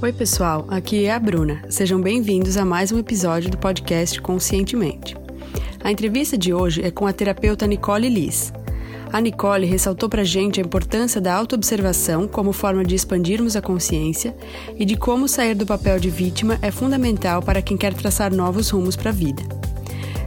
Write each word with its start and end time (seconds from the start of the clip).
Oi, 0.00 0.12
pessoal, 0.12 0.64
aqui 0.68 1.06
é 1.06 1.12
a 1.12 1.18
Bruna. 1.18 1.60
Sejam 1.68 2.00
bem-vindos 2.00 2.56
a 2.56 2.64
mais 2.64 2.92
um 2.92 3.00
episódio 3.00 3.50
do 3.50 3.58
podcast 3.58 4.20
Conscientemente. 4.20 5.16
A 5.82 5.90
entrevista 5.90 6.38
de 6.38 6.54
hoje 6.54 6.82
é 6.84 6.90
com 6.92 7.04
a 7.04 7.12
terapeuta 7.12 7.66
Nicole 7.66 8.08
Liz. 8.08 8.52
A 9.12 9.20
Nicole 9.20 9.66
ressaltou 9.66 10.08
para 10.08 10.22
a 10.22 10.24
gente 10.24 10.60
a 10.60 10.64
importância 10.64 11.20
da 11.20 11.34
autoobservação 11.34 12.28
como 12.28 12.52
forma 12.52 12.84
de 12.84 12.94
expandirmos 12.94 13.56
a 13.56 13.60
consciência 13.60 14.36
e 14.78 14.84
de 14.84 14.96
como 14.96 15.26
sair 15.26 15.56
do 15.56 15.66
papel 15.66 15.98
de 15.98 16.10
vítima 16.10 16.60
é 16.62 16.70
fundamental 16.70 17.42
para 17.42 17.60
quem 17.60 17.76
quer 17.76 17.92
traçar 17.92 18.32
novos 18.32 18.70
rumos 18.70 18.94
para 18.94 19.10
a 19.10 19.12
vida. 19.12 19.42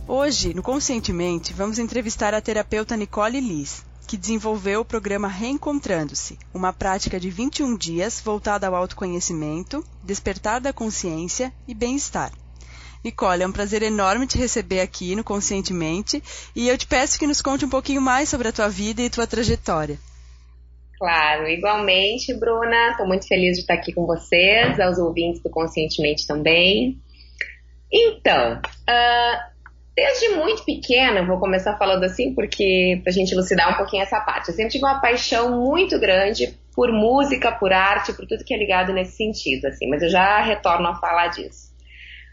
Hoje, 0.08 0.54
no 0.54 0.62
Conscientemente, 0.62 1.52
vamos 1.52 1.78
entrevistar 1.78 2.34
a 2.34 2.40
terapeuta 2.40 2.96
Nicole 2.96 3.40
Liz, 3.40 3.84
que 4.06 4.16
desenvolveu 4.16 4.80
o 4.80 4.84
programa 4.84 5.28
Reencontrando-se, 5.28 6.38
uma 6.54 6.72
prática 6.72 7.18
de 7.18 7.28
21 7.28 7.76
dias 7.76 8.20
voltada 8.24 8.66
ao 8.66 8.74
autoconhecimento, 8.74 9.84
despertar 10.02 10.60
da 10.60 10.72
consciência 10.72 11.52
e 11.66 11.74
bem-estar. 11.74 12.32
Nicole, 13.04 13.42
é 13.42 13.46
um 13.46 13.52
prazer 13.52 13.82
enorme 13.82 14.26
te 14.26 14.38
receber 14.38 14.80
aqui 14.80 15.14
no 15.14 15.22
Conscientemente 15.22 16.22
e 16.54 16.68
eu 16.68 16.76
te 16.76 16.86
peço 16.86 17.18
que 17.18 17.26
nos 17.26 17.42
conte 17.42 17.64
um 17.64 17.68
pouquinho 17.68 18.00
mais 18.00 18.28
sobre 18.28 18.48
a 18.48 18.52
tua 18.52 18.68
vida 18.68 19.02
e 19.02 19.10
tua 19.10 19.26
trajetória. 19.26 19.98
Claro, 20.98 21.46
igualmente, 21.46 22.32
Bruna. 22.34 22.90
Estou 22.90 23.06
muito 23.06 23.28
feliz 23.28 23.56
de 23.56 23.60
estar 23.60 23.74
aqui 23.74 23.92
com 23.92 24.06
vocês, 24.06 24.80
aos 24.80 24.98
ouvintes 24.98 25.42
do 25.42 25.50
Conscientemente 25.50 26.26
também. 26.26 27.00
Então, 27.92 28.58
uh, 28.58 29.55
Desde 29.96 30.28
muito 30.28 30.62
pequena, 30.62 31.24
vou 31.24 31.40
começar 31.40 31.78
falando 31.78 32.04
assim, 32.04 32.34
porque 32.34 33.00
pra 33.02 33.10
gente 33.10 33.32
elucidar 33.32 33.72
um 33.72 33.76
pouquinho 33.78 34.02
essa 34.02 34.20
parte. 34.20 34.50
Eu 34.50 34.54
sempre 34.54 34.72
tive 34.72 34.84
uma 34.84 35.00
paixão 35.00 35.58
muito 35.58 35.98
grande 35.98 36.54
por 36.74 36.92
música, 36.92 37.50
por 37.50 37.72
arte, 37.72 38.12
por 38.12 38.26
tudo 38.26 38.44
que 38.44 38.52
é 38.52 38.58
ligado 38.58 38.92
nesse 38.92 39.16
sentido, 39.16 39.66
assim, 39.66 39.88
mas 39.88 40.02
eu 40.02 40.10
já 40.10 40.42
retorno 40.42 40.86
a 40.88 40.96
falar 40.96 41.28
disso. 41.28 41.74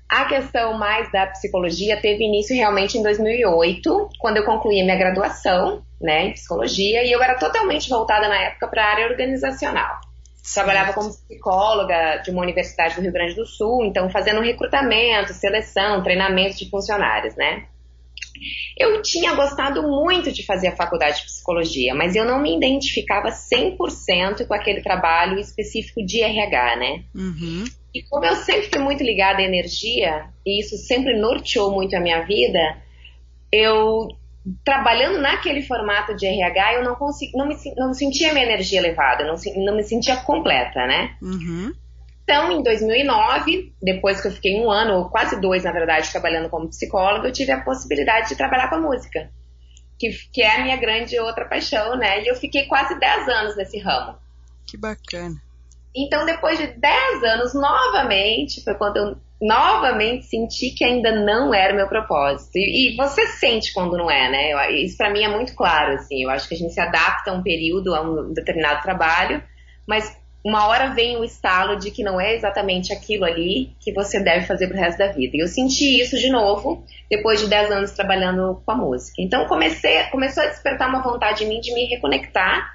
A 0.09 0.25
questão 0.25 0.77
mais 0.77 1.09
da 1.09 1.25
psicologia 1.27 1.95
teve 2.01 2.25
início 2.25 2.53
realmente 2.53 2.97
em 2.97 3.01
2008, 3.01 4.09
quando 4.19 4.37
eu 4.37 4.45
concluí 4.45 4.83
minha 4.83 4.97
graduação, 4.97 5.81
né, 6.01 6.25
em 6.25 6.33
psicologia, 6.33 7.01
e 7.05 7.11
eu 7.13 7.23
era 7.23 7.39
totalmente 7.39 7.89
voltada 7.89 8.27
na 8.27 8.41
época 8.41 8.67
para 8.67 8.83
a 8.83 8.91
área 8.91 9.07
organizacional. 9.07 9.95
Trabalhava 10.53 10.93
como 10.93 11.09
psicóloga 11.09 12.17
de 12.17 12.31
uma 12.31 12.41
universidade 12.41 12.95
do 12.95 13.01
Rio 13.01 13.13
Grande 13.13 13.35
do 13.35 13.45
Sul, 13.45 13.85
então 13.85 14.09
fazendo 14.09 14.41
recrutamento, 14.41 15.33
seleção, 15.33 16.03
treinamento 16.03 16.57
de 16.57 16.69
funcionários, 16.69 17.35
né? 17.35 17.67
Eu 18.77 19.01
tinha 19.01 19.33
gostado 19.35 19.83
muito 19.83 20.31
de 20.31 20.45
fazer 20.45 20.67
a 20.67 20.75
faculdade 20.75 21.19
de 21.19 21.25
psicologia, 21.25 21.93
mas 21.93 22.15
eu 22.15 22.25
não 22.25 22.41
me 22.41 22.55
identificava 22.55 23.29
100% 23.29 24.45
com 24.47 24.53
aquele 24.53 24.81
trabalho 24.81 25.39
específico 25.39 26.03
de 26.05 26.21
RH, 26.21 26.75
né? 26.75 27.03
Uhum. 27.15 27.63
E 27.93 28.01
como 28.03 28.25
eu 28.25 28.35
sempre 28.35 28.69
fui 28.69 28.79
muito 28.79 29.03
ligada 29.03 29.39
à 29.39 29.43
energia, 29.43 30.25
e 30.45 30.59
isso 30.59 30.75
sempre 30.77 31.17
norteou 31.17 31.71
muito 31.71 31.95
a 31.95 31.99
minha 31.99 32.21
vida, 32.21 32.77
eu 33.51 34.07
trabalhando 34.63 35.19
naquele 35.19 35.61
formato 35.61 36.15
de 36.15 36.25
RH, 36.25 36.73
eu 36.75 36.83
não, 36.83 36.95
consegui, 36.95 37.35
não, 37.35 37.47
me, 37.47 37.55
não 37.77 37.93
sentia 37.93 38.33
minha 38.33 38.45
energia 38.45 38.79
elevada, 38.79 39.25
não, 39.25 39.35
não 39.63 39.75
me 39.75 39.83
sentia 39.83 40.17
completa, 40.17 40.85
né? 40.85 41.15
Uhum. 41.21 41.73
Então, 42.23 42.51
em 42.51 42.63
2009, 42.63 43.73
depois 43.81 44.21
que 44.21 44.27
eu 44.27 44.31
fiquei 44.31 44.59
um 44.59 44.69
ano, 44.69 44.95
ou 44.95 45.09
quase 45.09 45.39
dois, 45.39 45.63
na 45.63 45.71
verdade, 45.71 46.11
trabalhando 46.11 46.49
como 46.49 46.69
psicóloga, 46.69 47.27
eu 47.27 47.33
tive 47.33 47.51
a 47.51 47.61
possibilidade 47.61 48.29
de 48.29 48.35
trabalhar 48.35 48.69
com 48.69 48.75
a 48.75 48.81
música, 48.81 49.29
que, 49.99 50.09
que 50.31 50.41
é 50.41 50.55
a 50.55 50.63
minha 50.63 50.77
grande 50.77 51.19
outra 51.19 51.45
paixão, 51.45 51.97
né? 51.97 52.23
E 52.23 52.27
eu 52.27 52.35
fiquei 52.35 52.65
quase 52.65 52.97
10 52.97 53.27
anos 53.27 53.57
nesse 53.57 53.77
ramo. 53.79 54.15
Que 54.65 54.77
bacana. 54.77 55.35
Então, 55.95 56.25
depois 56.25 56.57
de 56.57 56.67
10 56.67 57.23
anos, 57.23 57.53
novamente, 57.53 58.63
foi 58.63 58.73
quando 58.75 58.97
eu 58.97 59.17
novamente 59.43 60.25
senti 60.25 60.71
que 60.71 60.85
ainda 60.85 61.11
não 61.11 61.53
era 61.53 61.73
meu 61.73 61.87
propósito. 61.89 62.55
E, 62.55 62.93
e 62.93 62.95
você 62.95 63.27
sente 63.27 63.73
quando 63.73 63.97
não 63.97 64.09
é, 64.09 64.29
né? 64.29 64.53
Eu, 64.53 64.75
isso 64.75 64.95
para 64.95 65.11
mim 65.11 65.21
é 65.21 65.27
muito 65.27 65.53
claro, 65.53 65.95
assim. 65.95 66.23
Eu 66.23 66.29
acho 66.29 66.47
que 66.47 66.55
a 66.55 66.57
gente 66.57 66.73
se 66.73 66.79
adapta 66.79 67.29
a 67.29 67.33
um 67.33 67.43
período, 67.43 67.93
a 67.93 68.01
um 68.01 68.31
determinado 68.31 68.81
trabalho, 68.81 69.43
mas 69.85 70.17
uma 70.45 70.67
hora 70.67 70.93
vem 70.93 71.17
o 71.17 71.25
estalo 71.25 71.77
de 71.77 71.91
que 71.91 72.03
não 72.03 72.19
é 72.19 72.35
exatamente 72.35 72.93
aquilo 72.93 73.25
ali 73.25 73.75
que 73.81 73.93
você 73.93 74.21
deve 74.21 74.45
fazer 74.45 74.67
pro 74.67 74.77
resto 74.77 74.97
da 74.97 75.11
vida. 75.11 75.35
E 75.35 75.39
eu 75.39 75.47
senti 75.47 76.01
isso 76.01 76.17
de 76.17 76.29
novo 76.29 76.85
depois 77.09 77.41
de 77.41 77.47
10 77.47 77.71
anos 77.71 77.91
trabalhando 77.91 78.61
com 78.65 78.71
a 78.71 78.75
música. 78.75 79.21
Então 79.21 79.45
comecei, 79.47 80.03
começou 80.05 80.43
a 80.43 80.47
despertar 80.47 80.87
uma 80.87 81.03
vontade 81.03 81.43
em 81.43 81.49
mim 81.49 81.59
de 81.59 81.73
me 81.73 81.85
reconectar 81.85 82.71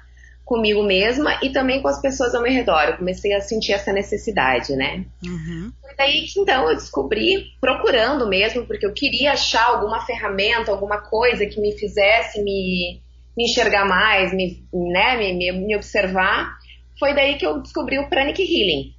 comigo 0.49 0.81
mesma 0.81 1.37
e 1.43 1.51
também 1.51 1.79
com 1.79 1.87
as 1.87 2.01
pessoas 2.01 2.33
ao 2.33 2.41
meu 2.41 2.51
redor. 2.51 2.81
Eu 2.81 2.97
comecei 2.97 3.31
a 3.35 3.39
sentir 3.39 3.73
essa 3.73 3.93
necessidade, 3.93 4.75
né? 4.75 5.05
Uhum. 5.23 5.71
Foi 5.79 5.95
daí 5.95 6.25
que 6.25 6.39
então 6.39 6.67
eu 6.67 6.75
descobri, 6.75 7.51
procurando 7.61 8.27
mesmo, 8.27 8.65
porque 8.65 8.83
eu 8.83 8.91
queria 8.91 9.33
achar 9.33 9.63
alguma 9.63 10.03
ferramenta, 10.07 10.71
alguma 10.71 11.01
coisa 11.01 11.45
que 11.45 11.61
me 11.61 11.77
fizesse 11.77 12.41
me, 12.41 12.99
me 13.37 13.43
enxergar 13.43 13.85
mais, 13.85 14.33
me, 14.33 14.65
né, 14.73 15.17
me, 15.17 15.33
me, 15.33 15.51
me 15.51 15.75
observar. 15.75 16.57
Foi 16.97 17.13
daí 17.13 17.35
que 17.35 17.45
eu 17.45 17.61
descobri 17.61 17.99
o 17.99 18.09
Pranic 18.09 18.41
Healing, 18.41 18.91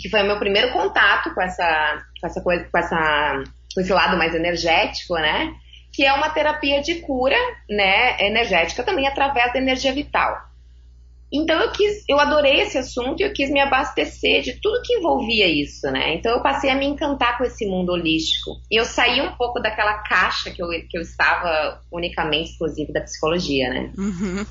que 0.00 0.08
foi 0.08 0.22
o 0.22 0.26
meu 0.26 0.38
primeiro 0.38 0.70
contato 0.70 1.34
com 1.34 1.42
essa, 1.42 2.04
com 2.20 2.26
essa 2.28 2.40
coisa, 2.40 2.68
com 2.70 2.78
essa, 2.78 3.42
com 3.74 3.80
esse 3.80 3.92
lado 3.92 4.16
mais 4.16 4.32
energético, 4.32 5.14
né? 5.14 5.52
Que 5.92 6.04
é 6.04 6.12
uma 6.12 6.30
terapia 6.30 6.80
de 6.80 7.00
cura, 7.00 7.36
né, 7.68 8.16
energética 8.24 8.84
também 8.84 9.08
através 9.08 9.52
da 9.52 9.58
energia 9.58 9.92
vital. 9.92 10.47
Então 11.32 11.60
eu 11.60 11.70
quis, 11.72 12.04
eu 12.08 12.18
adorei 12.18 12.60
esse 12.60 12.78
assunto 12.78 13.20
e 13.20 13.24
eu 13.24 13.32
quis 13.32 13.50
me 13.50 13.60
abastecer 13.60 14.42
de 14.42 14.60
tudo 14.60 14.82
que 14.82 14.94
envolvia 14.94 15.46
isso, 15.46 15.90
né? 15.90 16.14
Então 16.14 16.32
eu 16.32 16.42
passei 16.42 16.70
a 16.70 16.74
me 16.74 16.86
encantar 16.86 17.36
com 17.36 17.44
esse 17.44 17.66
mundo 17.66 17.92
holístico. 17.92 18.52
E 18.70 18.76
eu 18.80 18.84
saí 18.84 19.20
um 19.20 19.32
pouco 19.32 19.60
daquela 19.60 19.98
caixa 19.98 20.50
que 20.50 20.62
eu, 20.62 20.68
que 20.88 20.96
eu 20.96 21.02
estava 21.02 21.80
unicamente 21.92 22.50
exclusiva 22.50 22.92
da 22.92 23.02
psicologia, 23.02 23.68
né? 23.68 23.92
Uhum. 23.98 24.46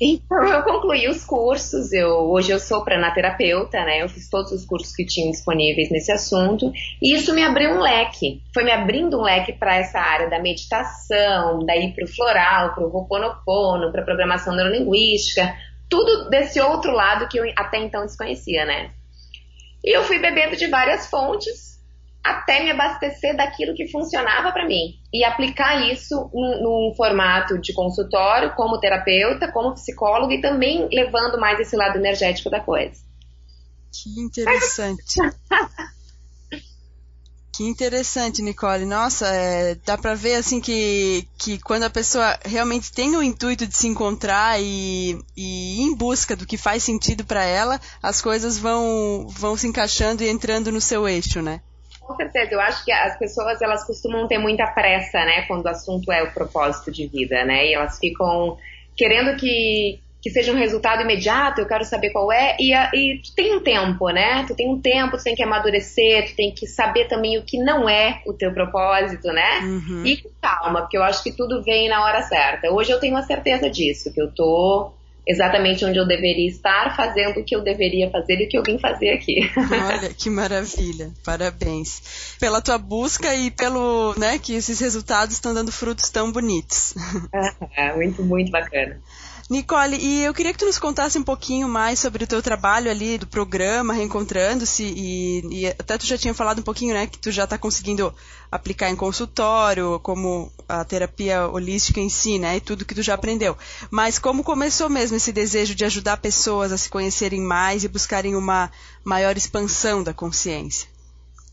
Então 0.00 0.44
eu 0.44 0.62
concluí 0.62 1.08
os 1.08 1.24
cursos, 1.24 1.92
eu, 1.92 2.30
hoje 2.30 2.52
eu 2.52 2.60
sou 2.60 2.84
pranaterapeuta, 2.84 3.84
né? 3.84 4.02
Eu 4.02 4.08
fiz 4.08 4.28
todos 4.28 4.52
os 4.52 4.64
cursos 4.64 4.94
que 4.94 5.04
tinham 5.04 5.30
disponíveis 5.30 5.90
nesse 5.90 6.12
assunto 6.12 6.72
e 7.02 7.14
isso 7.14 7.34
me 7.34 7.42
abriu 7.42 7.70
um 7.72 7.80
leque. 7.80 8.40
Foi 8.54 8.62
me 8.62 8.70
abrindo 8.70 9.18
um 9.18 9.22
leque 9.22 9.52
para 9.52 9.76
essa 9.76 9.98
área 9.98 10.30
da 10.30 10.40
meditação, 10.40 11.64
daí 11.66 11.92
para 11.92 12.04
o 12.04 12.08
floral, 12.08 12.74
para 12.74 12.84
o 12.84 12.96
Ho'oponopono, 12.96 13.90
para 13.90 14.04
programação 14.04 14.54
neurolinguística, 14.54 15.52
tudo 15.88 16.28
desse 16.28 16.60
outro 16.60 16.92
lado 16.92 17.28
que 17.28 17.38
eu 17.38 17.44
até 17.56 17.78
então 17.78 18.04
desconhecia, 18.04 18.64
né? 18.64 18.92
E 19.84 19.96
eu 19.96 20.04
fui 20.04 20.18
bebendo 20.18 20.56
de 20.56 20.66
várias 20.66 21.06
fontes 21.08 21.78
até 22.22 22.62
me 22.62 22.70
abastecer 22.70 23.36
daquilo 23.36 23.74
que 23.74 23.88
funcionava 23.88 24.52
para 24.52 24.66
mim 24.66 24.98
e 25.12 25.24
aplicar 25.24 25.90
isso 25.90 26.30
num, 26.34 26.62
num, 26.62 26.94
formato 26.94 27.58
de 27.58 27.72
consultório, 27.72 28.54
como 28.54 28.80
terapeuta, 28.80 29.50
como 29.50 29.74
psicólogo 29.74 30.32
e 30.32 30.40
também 30.40 30.88
levando 30.92 31.40
mais 31.40 31.58
esse 31.60 31.76
lado 31.76 31.96
energético 31.96 32.50
da 32.50 32.60
coisa. 32.60 33.00
Que 33.92 34.20
interessante. 34.20 35.20
Que 37.58 37.64
interessante, 37.64 38.40
Nicole. 38.40 38.86
Nossa, 38.86 39.26
é, 39.34 39.74
dá 39.84 39.98
para 39.98 40.14
ver 40.14 40.36
assim 40.36 40.60
que, 40.60 41.26
que 41.36 41.58
quando 41.58 41.82
a 41.82 41.90
pessoa 41.90 42.38
realmente 42.44 42.92
tem 42.92 43.16
o 43.16 43.22
intuito 43.22 43.66
de 43.66 43.76
se 43.76 43.88
encontrar 43.88 44.62
e, 44.62 45.18
e 45.36 45.80
ir 45.80 45.82
em 45.82 45.92
busca 45.92 46.36
do 46.36 46.46
que 46.46 46.56
faz 46.56 46.84
sentido 46.84 47.24
para 47.24 47.42
ela, 47.42 47.80
as 48.00 48.22
coisas 48.22 48.56
vão, 48.56 49.26
vão 49.28 49.56
se 49.56 49.66
encaixando 49.66 50.22
e 50.22 50.28
entrando 50.28 50.70
no 50.70 50.80
seu 50.80 51.08
eixo, 51.08 51.42
né? 51.42 51.60
Com 52.00 52.14
certeza, 52.14 52.52
eu 52.52 52.60
acho 52.60 52.84
que 52.84 52.92
as 52.92 53.18
pessoas 53.18 53.60
elas 53.60 53.84
costumam 53.84 54.28
ter 54.28 54.38
muita 54.38 54.64
pressa, 54.68 55.18
né, 55.24 55.42
quando 55.48 55.64
o 55.64 55.68
assunto 55.68 56.12
é 56.12 56.22
o 56.22 56.32
propósito 56.32 56.92
de 56.92 57.08
vida, 57.08 57.44
né? 57.44 57.66
E 57.66 57.74
elas 57.74 57.98
ficam 57.98 58.56
querendo 58.96 59.36
que, 59.36 60.00
que 60.20 60.30
seja 60.30 60.52
um 60.52 60.56
resultado 60.56 61.02
imediato, 61.02 61.60
eu 61.60 61.66
quero 61.66 61.84
saber 61.84 62.10
qual 62.10 62.32
é, 62.32 62.56
e, 62.58 62.72
e 62.72 63.22
tu 63.22 63.34
tem 63.34 63.56
um 63.56 63.62
tempo, 63.62 64.08
né? 64.10 64.44
Tu 64.46 64.54
tem 64.54 64.68
um 64.68 64.80
tempo, 64.80 65.16
tu 65.16 65.22
tem 65.22 65.34
que 65.34 65.42
amadurecer, 65.42 66.30
tu 66.30 66.36
tem 66.36 66.52
que 66.52 66.66
saber 66.66 67.06
também 67.06 67.38
o 67.38 67.42
que 67.42 67.58
não 67.58 67.88
é 67.88 68.20
o 68.26 68.32
teu 68.32 68.52
propósito, 68.52 69.28
né? 69.28 69.60
Uhum. 69.60 70.04
E 70.04 70.16
com 70.16 70.30
calma, 70.40 70.80
porque 70.80 70.96
eu 70.96 71.02
acho 71.02 71.22
que 71.22 71.32
tudo 71.32 71.62
vem 71.62 71.88
na 71.88 72.04
hora 72.04 72.22
certa. 72.22 72.70
Hoje 72.70 72.90
eu 72.90 72.98
tenho 72.98 73.16
a 73.16 73.22
certeza 73.22 73.70
disso, 73.70 74.12
que 74.12 74.20
eu 74.20 74.30
tô 74.32 74.92
exatamente 75.28 75.84
onde 75.84 75.98
eu 75.98 76.06
deveria 76.06 76.48
estar, 76.48 76.96
fazendo 76.96 77.40
o 77.40 77.44
que 77.44 77.54
eu 77.54 77.60
deveria 77.60 78.10
fazer 78.10 78.40
e 78.40 78.46
o 78.46 78.48
que 78.48 78.56
eu 78.56 78.62
vim 78.62 78.78
fazer 78.78 79.10
aqui. 79.10 79.40
Olha, 79.70 80.08
que 80.14 80.30
maravilha. 80.30 81.12
Parabéns. 81.22 82.34
Pela 82.40 82.62
tua 82.62 82.78
busca 82.78 83.34
e 83.34 83.50
pelo, 83.50 84.14
né, 84.18 84.38
que 84.38 84.54
esses 84.54 84.80
resultados 84.80 85.34
estão 85.34 85.52
dando 85.52 85.70
frutos 85.70 86.08
tão 86.08 86.32
bonitos. 86.32 86.94
É, 87.76 87.94
muito, 87.94 88.22
muito 88.22 88.50
bacana. 88.50 88.98
Nicole, 89.50 89.96
e 89.96 90.24
eu 90.24 90.34
queria 90.34 90.52
que 90.52 90.58
tu 90.58 90.66
nos 90.66 90.78
contasse 90.78 91.18
um 91.18 91.24
pouquinho 91.24 91.66
mais 91.66 91.98
sobre 91.98 92.22
o 92.22 92.26
teu 92.26 92.42
trabalho 92.42 92.90
ali 92.90 93.16
do 93.16 93.26
programa 93.26 93.94
Reencontrando-se 93.94 94.82
e, 94.84 95.40
e, 95.62 95.66
até 95.66 95.96
tu 95.96 96.04
já 96.04 96.18
tinha 96.18 96.34
falado 96.34 96.58
um 96.58 96.62
pouquinho, 96.62 96.92
né, 96.92 97.06
que 97.06 97.18
tu 97.18 97.30
já 97.30 97.44
está 97.44 97.56
conseguindo 97.56 98.14
aplicar 98.52 98.90
em 98.90 98.96
consultório, 98.96 99.98
como 100.00 100.52
a 100.68 100.84
terapia 100.84 101.48
holística 101.48 101.98
em 101.98 102.10
si, 102.10 102.38
né, 102.38 102.58
e 102.58 102.60
tudo 102.60 102.84
que 102.84 102.94
tu 102.94 103.00
já 103.00 103.14
aprendeu. 103.14 103.56
Mas 103.90 104.18
como 104.18 104.44
começou 104.44 104.90
mesmo 104.90 105.16
esse 105.16 105.32
desejo 105.32 105.74
de 105.74 105.86
ajudar 105.86 106.18
pessoas 106.18 106.70
a 106.70 106.76
se 106.76 106.90
conhecerem 106.90 107.40
mais 107.40 107.84
e 107.84 107.88
buscarem 107.88 108.36
uma 108.36 108.70
maior 109.02 109.34
expansão 109.34 110.02
da 110.02 110.12
consciência? 110.12 110.90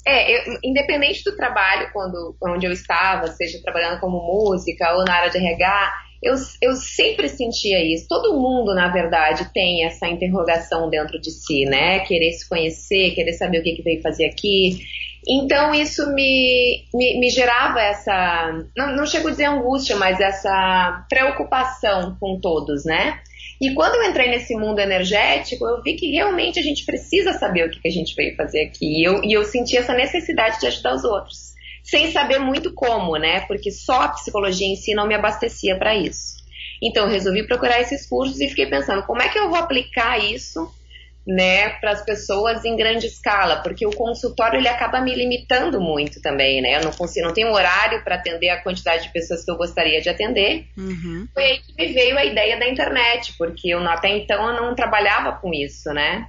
É, 0.05 0.49
eu, 0.49 0.59
independente 0.63 1.23
do 1.23 1.35
trabalho, 1.35 1.89
quando, 1.93 2.35
onde 2.43 2.67
eu 2.67 2.73
estava, 2.73 3.27
seja 3.27 3.59
trabalhando 3.63 4.01
como 4.01 4.21
música 4.21 4.93
ou 4.95 5.05
na 5.05 5.15
área 5.15 5.31
de 5.31 5.37
RH, 5.37 6.04
eu, 6.25 6.33
eu 6.59 6.75
sempre 6.75 7.29
sentia 7.29 7.79
isso. 7.85 8.07
Todo 8.09 8.33
mundo, 8.33 8.73
na 8.73 8.91
verdade, 8.91 9.53
tem 9.53 9.85
essa 9.85 10.07
interrogação 10.07 10.89
dentro 10.89 11.21
de 11.21 11.29
si, 11.29 11.65
né? 11.65 11.99
Querer 11.99 12.31
se 12.31 12.49
conhecer, 12.49 13.11
querer 13.11 13.33
saber 13.33 13.59
o 13.59 13.63
que, 13.63 13.75
que 13.75 13.83
veio 13.83 14.01
fazer 14.01 14.25
aqui. 14.25 14.79
Então, 15.27 15.73
isso 15.73 16.11
me, 16.15 16.83
me, 16.91 17.19
me 17.19 17.29
gerava 17.29 17.79
essa. 17.79 18.65
Não, 18.75 18.95
não 18.95 19.05
chego 19.05 19.27
a 19.27 19.31
dizer 19.31 19.45
angústia, 19.45 19.95
mas 19.97 20.19
essa 20.19 21.05
preocupação 21.07 22.17
com 22.19 22.39
todos, 22.41 22.83
né? 22.85 23.19
E 23.61 23.75
quando 23.75 23.95
eu 23.95 24.09
entrei 24.09 24.27
nesse 24.27 24.55
mundo 24.55 24.79
energético, 24.79 25.63
eu 25.67 25.81
vi 25.83 25.93
que 25.93 26.11
realmente 26.11 26.59
a 26.59 26.63
gente 26.63 26.83
precisa 26.85 27.33
saber 27.33 27.67
o 27.67 27.69
que, 27.69 27.79
que 27.79 27.87
a 27.87 27.91
gente 27.91 28.15
veio 28.15 28.35
fazer 28.35 28.63
aqui. 28.65 28.99
E 28.99 29.07
eu, 29.07 29.23
e 29.23 29.31
eu 29.31 29.43
senti 29.43 29.77
essa 29.77 29.93
necessidade 29.93 30.59
de 30.59 30.65
ajudar 30.65 30.95
os 30.95 31.03
outros 31.03 31.54
sem 31.85 32.11
saber 32.11 32.39
muito 32.39 32.73
como, 32.73 33.15
né? 33.15 33.41
Porque 33.41 33.71
só 33.71 34.01
a 34.01 34.09
psicologia 34.09 34.67
em 34.67 34.75
si 34.75 34.95
não 34.95 35.07
me 35.07 35.13
abastecia 35.13 35.77
para 35.77 35.95
isso. 35.95 36.35
Então, 36.81 37.05
eu 37.05 37.11
resolvi 37.11 37.45
procurar 37.47 37.79
esses 37.79 38.09
cursos 38.09 38.41
e 38.41 38.49
fiquei 38.49 38.65
pensando 38.65 39.03
como 39.03 39.21
é 39.21 39.29
que 39.29 39.37
eu 39.37 39.49
vou 39.49 39.57
aplicar 39.57 40.19
isso, 40.19 40.69
né, 41.25 41.69
para 41.79 41.91
as 41.91 42.05
pessoas 42.05 42.63
em 42.65 42.75
grande 42.75 43.07
escala, 43.07 43.57
porque 43.63 43.85
o 43.85 43.95
consultório 43.95 44.59
ele 44.59 44.67
acaba 44.67 45.01
me 45.01 45.15
limitando 45.15 45.81
muito 45.81 46.21
também, 46.21 46.61
né? 46.61 46.75
Eu 46.75 46.83
não 46.83 46.91
consigo, 46.91 47.25
não 47.25 47.33
tenho 47.33 47.51
horário 47.51 48.03
para 48.03 48.15
atender 48.15 48.49
a 48.49 48.61
quantidade 48.61 49.03
de 49.03 49.13
pessoas 49.13 49.43
que 49.43 49.49
eu 49.49 49.55
gostaria 49.55 50.01
de 50.01 50.09
atender. 50.09 50.67
Uhum. 50.77 51.27
Foi 51.33 51.43
aí 51.43 51.59
que 51.59 51.73
me 51.75 51.93
veio 51.93 52.17
a 52.17 52.25
ideia 52.25 52.59
da 52.59 52.67
internet, 52.67 53.33
porque 53.39 53.69
eu 53.69 53.79
até 53.87 54.09
então 54.09 54.47
eu 54.47 54.61
não 54.61 54.75
trabalhava 54.75 55.31
com 55.33 55.51
isso, 55.51 55.91
né? 55.93 56.27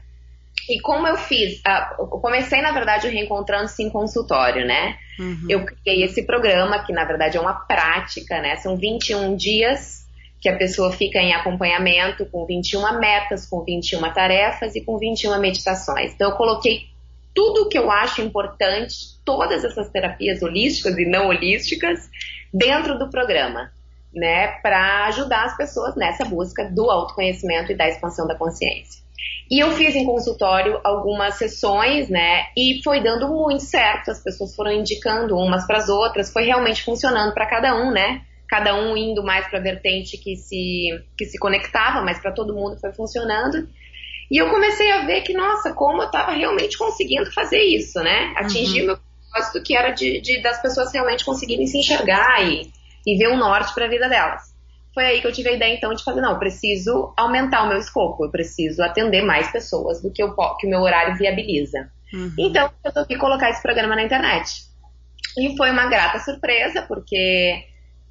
E 0.69 0.81
como 0.81 1.06
eu 1.06 1.17
fiz, 1.17 1.61
eu 1.99 2.06
comecei 2.06 2.61
na 2.61 2.73
verdade 2.73 3.08
reencontrando-se 3.08 3.82
em 3.82 3.91
consultório, 3.91 4.67
né? 4.67 4.97
Uhum. 5.19 5.47
Eu 5.49 5.64
criei 5.64 6.03
esse 6.03 6.25
programa, 6.26 6.85
que 6.85 6.93
na 6.93 7.05
verdade 7.05 7.37
é 7.37 7.41
uma 7.41 7.55
prática, 7.55 8.41
né? 8.41 8.56
São 8.56 8.76
21 8.76 9.37
dias 9.37 10.05
que 10.41 10.49
a 10.49 10.56
pessoa 10.56 10.93
fica 10.93 11.19
em 11.19 11.32
acompanhamento 11.32 12.26
com 12.26 12.44
21 12.44 12.99
metas, 12.99 13.47
com 13.47 13.64
21 13.64 14.12
tarefas 14.12 14.75
e 14.75 14.81
com 14.81 14.99
21 14.99 15.38
meditações. 15.41 16.12
Então 16.14 16.31
eu 16.31 16.37
coloquei 16.37 16.87
tudo 17.35 17.69
que 17.69 17.79
eu 17.79 17.91
acho 17.91 18.23
importante, 18.23 18.94
todas 19.25 19.64
essas 19.64 19.91
terapias 19.91 20.43
holísticas 20.43 20.97
e 20.99 21.05
não 21.05 21.29
holísticas, 21.29 22.08
dentro 22.53 22.99
do 22.99 23.11
programa, 23.11 23.70
né? 24.16 24.58
Para 24.62 25.06
ajudar 25.06 25.44
as 25.44 25.56
pessoas 25.56 25.94
nessa 25.94 26.24
busca 26.24 26.68
do 26.70 26.90
autoconhecimento 26.90 27.70
e 27.70 27.76
da 27.76 27.88
expansão 27.88 28.26
da 28.26 28.34
consciência. 28.34 29.04
E 29.50 29.62
eu 29.62 29.70
fiz 29.72 29.94
em 29.94 30.04
consultório 30.04 30.80
algumas 30.82 31.34
sessões, 31.34 32.08
né? 32.08 32.46
E 32.56 32.80
foi 32.82 33.02
dando 33.02 33.28
muito 33.28 33.62
certo. 33.62 34.10
As 34.10 34.22
pessoas 34.22 34.54
foram 34.56 34.72
indicando 34.72 35.36
umas 35.36 35.66
para 35.66 35.78
as 35.78 35.88
outras, 35.88 36.32
foi 36.32 36.44
realmente 36.44 36.82
funcionando 36.82 37.32
para 37.32 37.46
cada 37.46 37.76
um, 37.76 37.92
né? 37.92 38.22
Cada 38.48 38.74
um 38.74 38.96
indo 38.96 39.22
mais 39.22 39.46
para 39.46 39.58
a 39.58 39.62
vertente 39.62 40.19
que 40.19 40.36
se, 40.36 40.88
que 41.16 41.24
se 41.26 41.38
conectava, 41.38 42.02
mas 42.02 42.19
para 42.19 42.32
todo 42.32 42.54
mundo 42.54 42.78
foi 42.80 42.92
funcionando. 42.92 43.69
E 44.30 44.36
eu 44.38 44.50
comecei 44.50 44.90
a 44.90 45.04
ver 45.04 45.20
que, 45.20 45.32
nossa, 45.32 45.72
como 45.72 46.02
eu 46.02 46.06
estava 46.06 46.32
realmente 46.32 46.76
conseguindo 46.76 47.30
fazer 47.32 47.62
isso, 47.62 48.00
né? 48.00 48.34
Atingir 48.36 48.80
uhum. 48.80 48.86
meu 48.86 48.98
propósito 49.30 49.62
que 49.62 49.76
era 49.76 49.90
de, 49.90 50.20
de, 50.20 50.42
das 50.42 50.60
pessoas 50.60 50.92
realmente 50.92 51.24
conseguirem 51.24 51.66
se 51.66 51.78
enxergar 51.78 52.42
e, 52.44 52.69
e 53.06 53.17
ver 53.17 53.29
um 53.29 53.38
norte 53.38 53.73
para 53.75 53.85
a 53.85 53.88
vida 53.88 54.08
delas 54.08 54.56
foi 54.97 55.05
aí 55.05 55.20
que 55.20 55.26
eu 55.26 55.32
tive 55.32 55.50
a 55.50 55.53
ideia 55.53 55.75
então 55.75 55.93
de 55.93 56.03
fazer, 56.03 56.23
não, 56.23 56.32
eu 56.32 56.38
preciso 56.38 57.12
aumentar 57.19 57.64
o 57.64 57.69
meu 57.69 57.76
escopo, 57.76 58.25
eu 58.25 58.31
preciso 58.31 58.82
atender 58.82 59.23
mais 59.23 59.53
pessoas 59.53 60.00
do 60.00 60.11
que, 60.11 60.23
eu, 60.23 60.35
que 60.58 60.67
o 60.67 60.70
meu 60.70 60.81
horário 60.81 61.14
viabiliza. 61.19 61.91
Uhum. 62.14 62.32
Então, 62.38 62.64
eu 62.64 62.91
resolvi 62.91 63.19
colocar 63.19 63.50
esse 63.50 63.61
programa 63.61 63.94
na 63.94 64.05
internet. 64.05 64.62
E 65.37 65.55
foi 65.55 65.70
uma 65.70 65.87
grata 65.91 66.19
surpresa, 66.20 66.81
porque 66.81 67.62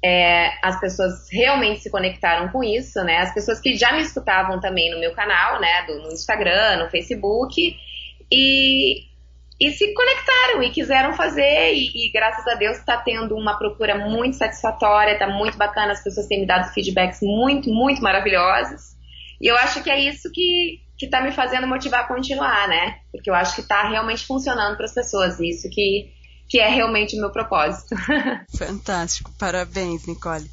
é, 0.04 0.52
as 0.62 0.78
pessoas 0.78 1.26
realmente 1.32 1.80
se 1.80 1.90
conectaram 1.90 2.50
com 2.50 2.62
isso, 2.62 3.02
né? 3.02 3.18
As 3.18 3.34
pessoas 3.34 3.58
que 3.58 3.76
já 3.76 3.92
me 3.92 4.02
escutavam 4.02 4.60
também 4.60 4.88
no 4.88 5.00
meu 5.00 5.12
canal, 5.12 5.60
né? 5.60 5.86
Do, 5.88 6.02
no 6.02 6.12
Instagram, 6.12 6.84
no 6.84 6.88
Facebook. 6.88 7.76
E, 8.30 9.00
e 9.60 9.70
se 9.70 9.92
conectaram 9.94 10.62
e 10.62 10.70
quiseram 10.70 11.14
fazer 11.14 11.74
e, 11.74 12.06
e 12.06 12.12
graças 12.12 12.46
a 12.46 12.54
Deus 12.54 12.78
está 12.78 12.98
tendo 12.98 13.34
uma 13.34 13.58
procura 13.58 13.96
muito 13.96 14.36
satisfatória, 14.36 15.12
está 15.12 15.28
muito 15.28 15.56
bacana, 15.56 15.92
as 15.92 16.02
pessoas 16.02 16.26
têm 16.26 16.40
me 16.40 16.46
dado 16.46 16.72
feedbacks 16.72 17.20
muito, 17.22 17.70
muito 17.70 18.02
maravilhosos 18.02 18.96
e 19.40 19.46
eu 19.46 19.56
acho 19.56 19.82
que 19.82 19.90
é 19.90 19.98
isso 20.00 20.30
que 20.32 20.84
que 20.98 21.04
está 21.04 21.20
me 21.20 21.30
fazendo 21.30 21.66
motivar 21.66 22.04
a 22.04 22.08
continuar, 22.08 22.68
né? 22.68 23.00
Porque 23.12 23.28
eu 23.28 23.34
acho 23.34 23.54
que 23.54 23.60
está 23.60 23.86
realmente 23.86 24.24
funcionando 24.24 24.76
para 24.76 24.86
as 24.86 24.94
pessoas, 24.94 25.38
isso 25.40 25.68
que 25.70 26.10
que 26.48 26.60
é 26.60 26.68
realmente 26.68 27.16
o 27.16 27.20
meu 27.20 27.30
propósito. 27.30 27.94
Fantástico, 28.56 29.32
parabéns, 29.36 30.06
Nicole. 30.06 30.48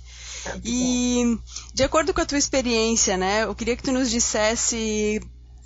E 0.65 1.37
de 1.73 1.83
acordo 1.83 2.13
com 2.13 2.21
a 2.21 2.25
tua 2.25 2.37
experiência, 2.37 3.15
né, 3.15 3.43
eu 3.43 3.55
queria 3.55 3.77
que 3.77 3.83
tu 3.83 3.91
nos 3.91 4.09
dissesse 4.09 5.21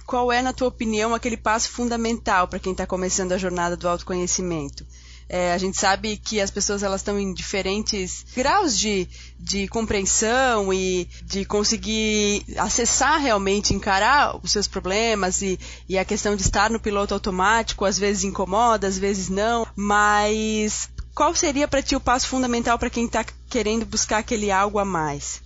qual 0.08 0.32
é, 0.32 0.42
na 0.42 0.54
tua 0.54 0.70
opinião, 0.70 1.14
aquele 1.14 1.36
passo 1.36 1.70
fundamental 1.70 2.48
para 2.48 2.60
quem 2.60 2.72
está 2.72 2.88
começando 2.88 3.34
a 3.34 3.38
jornada 3.38 3.76
do 3.76 3.90
autoconhecimento? 3.90 4.88
É, 5.28 5.52
a 5.52 5.58
gente 5.58 5.78
sabe 5.78 6.16
que 6.16 6.40
as 6.40 6.50
pessoas 6.50 6.82
elas 6.82 7.02
estão 7.02 7.20
em 7.20 7.34
diferentes 7.34 8.26
graus 8.34 8.80
de, 8.80 9.10
de 9.38 9.68
compreensão 9.68 10.74
e 10.74 11.10
de 11.22 11.44
conseguir 11.44 12.46
acessar 12.58 13.20
realmente, 13.20 13.74
encarar 13.74 14.38
os 14.42 14.54
seus 14.54 14.66
problemas 14.66 15.42
e, 15.42 15.60
e 15.90 15.98
a 15.98 16.06
questão 16.06 16.34
de 16.38 16.44
estar 16.44 16.70
no 16.70 16.80
piloto 16.80 17.14
automático, 17.14 17.84
às 17.84 18.00
vezes 18.00 18.24
incomoda, 18.24 18.88
às 18.88 18.98
vezes 18.98 19.28
não, 19.28 19.68
mas 19.76 20.90
qual 21.14 21.36
seria 21.36 21.68
para 21.68 21.82
ti 21.82 21.94
o 21.94 22.00
passo 22.00 22.30
fundamental 22.30 22.80
para 22.80 22.90
quem 22.90 23.08
está 23.08 23.26
querendo 23.50 23.86
buscar 23.86 24.20
aquele 24.20 24.50
algo 24.50 24.80
a 24.80 24.86
mais? 24.86 25.44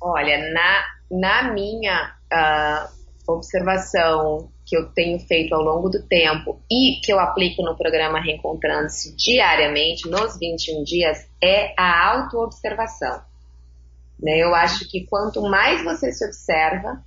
Olha, 0.00 0.36
na, 0.52 0.84
na 1.12 1.52
minha 1.52 2.12
uh 2.32 3.03
observação 3.26 4.50
que 4.66 4.76
eu 4.76 4.88
tenho 4.92 5.18
feito 5.18 5.54
ao 5.54 5.62
longo 5.62 5.88
do 5.88 6.02
tempo 6.02 6.60
e 6.70 7.00
que 7.02 7.12
eu 7.12 7.18
aplico 7.18 7.62
no 7.62 7.76
programa 7.76 8.20
Reencontrando-se 8.20 9.14
diariamente, 9.16 10.08
nos 10.08 10.38
21 10.38 10.84
dias, 10.84 11.26
é 11.42 11.74
a 11.78 12.08
autoobservação. 12.12 13.22
Né? 14.20 14.38
Eu 14.38 14.54
acho 14.54 14.88
que 14.88 15.06
quanto 15.06 15.42
mais 15.42 15.82
você 15.82 16.12
se 16.12 16.24
observa, 16.24 17.02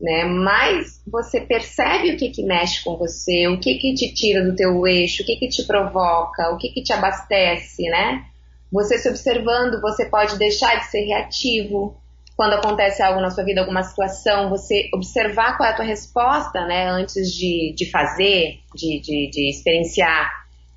né, 0.00 0.24
mais 0.24 1.00
você 1.06 1.40
percebe 1.40 2.12
o 2.12 2.16
que, 2.16 2.30
que 2.30 2.42
mexe 2.42 2.82
com 2.82 2.96
você, 2.96 3.46
o 3.46 3.60
que, 3.60 3.74
que 3.74 3.94
te 3.94 4.12
tira 4.12 4.44
do 4.44 4.56
teu 4.56 4.84
eixo, 4.84 5.22
o 5.22 5.26
que, 5.26 5.36
que 5.36 5.48
te 5.48 5.64
provoca, 5.64 6.50
o 6.50 6.58
que, 6.58 6.70
que 6.70 6.82
te 6.82 6.92
abastece, 6.92 7.84
né? 7.84 8.24
Você 8.72 8.98
se 8.98 9.08
observando, 9.08 9.80
você 9.80 10.06
pode 10.06 10.36
deixar 10.38 10.80
de 10.80 10.86
ser 10.86 11.04
reativo, 11.04 12.01
quando 12.36 12.54
acontece 12.54 13.02
algo 13.02 13.20
na 13.20 13.30
sua 13.30 13.44
vida, 13.44 13.60
alguma 13.60 13.82
situação, 13.82 14.48
você 14.48 14.88
observar 14.94 15.56
qual 15.56 15.68
é 15.68 15.72
a 15.72 15.76
tua 15.76 15.84
resposta, 15.84 16.64
né, 16.66 16.88
antes 16.88 17.30
de, 17.30 17.74
de 17.76 17.90
fazer, 17.90 18.60
de, 18.74 19.00
de, 19.00 19.30
de 19.30 19.50
experienciar, 19.50 20.30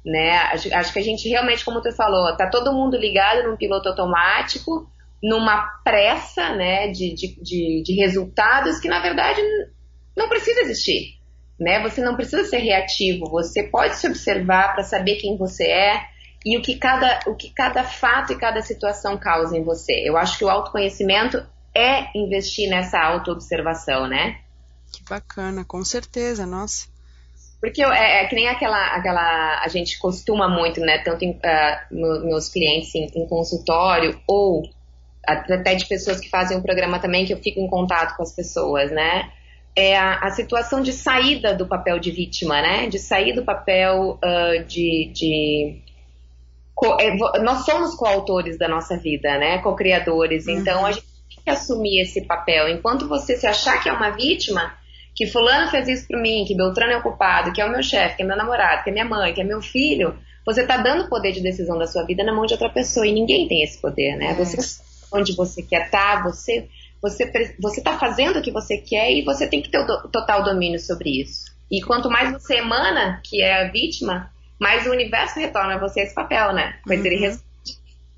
né, 0.05 0.37
acho, 0.53 0.73
acho, 0.73 0.93
que 0.93 0.99
a 0.99 1.03
gente 1.03 1.27
realmente, 1.27 1.63
como 1.63 1.81
tu 1.81 1.91
falou, 1.93 2.35
tá 2.35 2.49
todo 2.49 2.73
mundo 2.73 2.97
ligado 2.97 3.47
num 3.47 3.57
piloto 3.57 3.89
automático, 3.89 4.87
numa 5.23 5.65
pressa, 5.83 6.49
né, 6.49 6.89
de, 6.89 7.13
de, 7.15 7.83
de, 7.83 7.93
resultados 7.95 8.79
que, 8.79 8.87
na 8.87 9.01
verdade, 9.01 9.41
não 10.15 10.29
precisa 10.29 10.61
existir, 10.61 11.15
né, 11.59 11.81
você 11.81 12.01
não 12.01 12.15
precisa 12.15 12.43
ser 12.43 12.59
reativo, 12.59 13.29
você 13.29 13.63
pode 13.63 13.95
se 13.95 14.07
observar 14.07 14.73
para 14.73 14.83
saber 14.83 15.15
quem 15.15 15.37
você 15.37 15.63
é, 15.63 16.01
e 16.45 16.57
o 16.57 16.61
que 16.61 16.75
cada, 16.77 17.21
o 17.25 17.33
que 17.33 17.49
cada 17.49 17.83
fato 17.83 18.31
e 18.31 18.37
cada 18.37 18.61
situação 18.61 19.17
causa 19.17 19.57
em 19.57 19.63
você. 19.63 20.07
Eu 20.07 20.15
acho 20.15 20.37
que 20.37 20.45
o 20.45 20.49
autoconhecimento 20.49 21.43
é 21.73 22.15
investir 22.15 22.69
nessa 22.69 23.01
autoobservação, 23.01 24.07
né? 24.07 24.37
Que 24.93 25.03
bacana, 25.09 25.65
com 25.65 25.83
certeza, 25.83 26.45
nossa. 26.45 26.87
Porque 27.59 27.83
é, 27.83 28.23
é, 28.23 28.27
que 28.27 28.35
nem 28.35 28.47
aquela, 28.47 28.95
aquela. 28.95 29.63
A 29.63 29.67
gente 29.67 29.97
costuma 29.97 30.47
muito, 30.47 30.79
né? 30.81 30.99
Tanto 30.99 31.25
em, 31.25 31.31
uh, 31.31 32.27
meus 32.27 32.47
clientes 32.47 32.93
em, 32.93 33.07
em, 33.15 33.27
consultório, 33.27 34.21
ou 34.27 34.61
até 35.25 35.73
de 35.73 35.87
pessoas 35.87 36.19
que 36.19 36.29
fazem 36.29 36.55
o 36.55 36.59
um 36.59 36.63
programa 36.63 36.99
também, 36.99 37.25
que 37.25 37.33
eu 37.33 37.41
fico 37.41 37.59
em 37.59 37.67
contato 37.67 38.15
com 38.15 38.21
as 38.21 38.35
pessoas, 38.35 38.91
né? 38.91 39.31
É 39.75 39.97
a, 39.97 40.19
a 40.19 40.29
situação 40.29 40.79
de 40.79 40.93
saída 40.93 41.55
do 41.55 41.67
papel 41.67 41.97
de 41.97 42.11
vítima, 42.11 42.61
né? 42.61 42.87
De 42.87 42.99
sair 42.99 43.33
do 43.33 43.43
papel 43.43 44.19
uh, 44.23 44.63
de, 44.65 45.11
de 45.11 45.81
nós 47.43 47.65
somos 47.65 47.95
coautores 47.95 48.57
da 48.57 48.67
nossa 48.67 48.97
vida, 48.97 49.37
né? 49.37 49.59
Co-criadores. 49.59 50.45
Uhum. 50.45 50.59
Então 50.59 50.85
a 50.85 50.91
gente 50.91 51.05
que 51.45 51.49
assumir 51.49 52.01
esse 52.01 52.25
papel. 52.25 52.67
Enquanto 52.69 53.07
você 53.07 53.37
se 53.37 53.45
achar 53.45 53.81
que 53.81 53.87
é 53.87 53.93
uma 53.93 54.09
vítima, 54.09 54.73
que 55.13 55.27
fulano 55.27 55.69
fez 55.69 55.87
isso 55.87 56.07
por 56.07 56.19
mim, 56.19 56.43
que 56.45 56.55
Beltrano 56.55 56.91
é 56.91 56.97
ocupado, 56.97 57.53
que 57.53 57.61
é 57.61 57.65
o 57.65 57.71
meu 57.71 57.83
chefe, 57.83 58.17
que 58.17 58.23
é 58.23 58.25
meu 58.25 58.35
namorado, 58.35 58.83
que 58.83 58.89
é 58.89 58.93
minha 58.93 59.05
mãe, 59.05 59.33
que 59.33 59.41
é 59.41 59.43
meu 59.43 59.61
filho, 59.61 60.17
você 60.45 60.61
está 60.61 60.77
dando 60.77 61.03
o 61.03 61.09
poder 61.09 61.31
de 61.31 61.41
decisão 61.41 61.77
da 61.77 61.87
sua 61.87 62.03
vida 62.03 62.23
na 62.23 62.33
mão 62.33 62.45
de 62.45 62.53
outra 62.53 62.69
pessoa 62.69 63.07
e 63.07 63.13
ninguém 63.13 63.47
tem 63.47 63.63
esse 63.63 63.79
poder, 63.79 64.15
né? 64.17 64.31
É. 64.31 64.33
Você 64.33 64.57
onde 65.11 65.35
você 65.35 65.61
quer 65.61 65.85
estar, 65.85 66.17
tá, 66.17 66.23
você 66.23 66.67
você 67.01 67.55
você 67.59 67.79
está 67.79 67.97
fazendo 67.97 68.39
o 68.39 68.41
que 68.41 68.51
você 68.51 68.77
quer 68.77 69.11
e 69.11 69.23
você 69.23 69.47
tem 69.47 69.61
que 69.61 69.69
ter 69.69 69.79
o 69.79 69.85
do, 69.85 70.09
total 70.09 70.43
domínio 70.43 70.79
sobre 70.79 71.21
isso. 71.21 71.45
E 71.71 71.81
quanto 71.81 72.09
mais 72.09 72.31
você 72.31 72.57
emana, 72.57 73.21
que 73.23 73.41
é 73.41 73.65
a 73.65 73.71
vítima, 73.71 74.31
mais 74.59 74.85
o 74.85 74.91
universo 74.91 75.39
retorna 75.39 75.75
a 75.75 75.79
você 75.79 76.01
esse 76.01 76.15
papel, 76.15 76.53
né? 76.53 76.79
Mas 76.85 76.99
uhum. 76.99 77.05
ele 77.05 77.39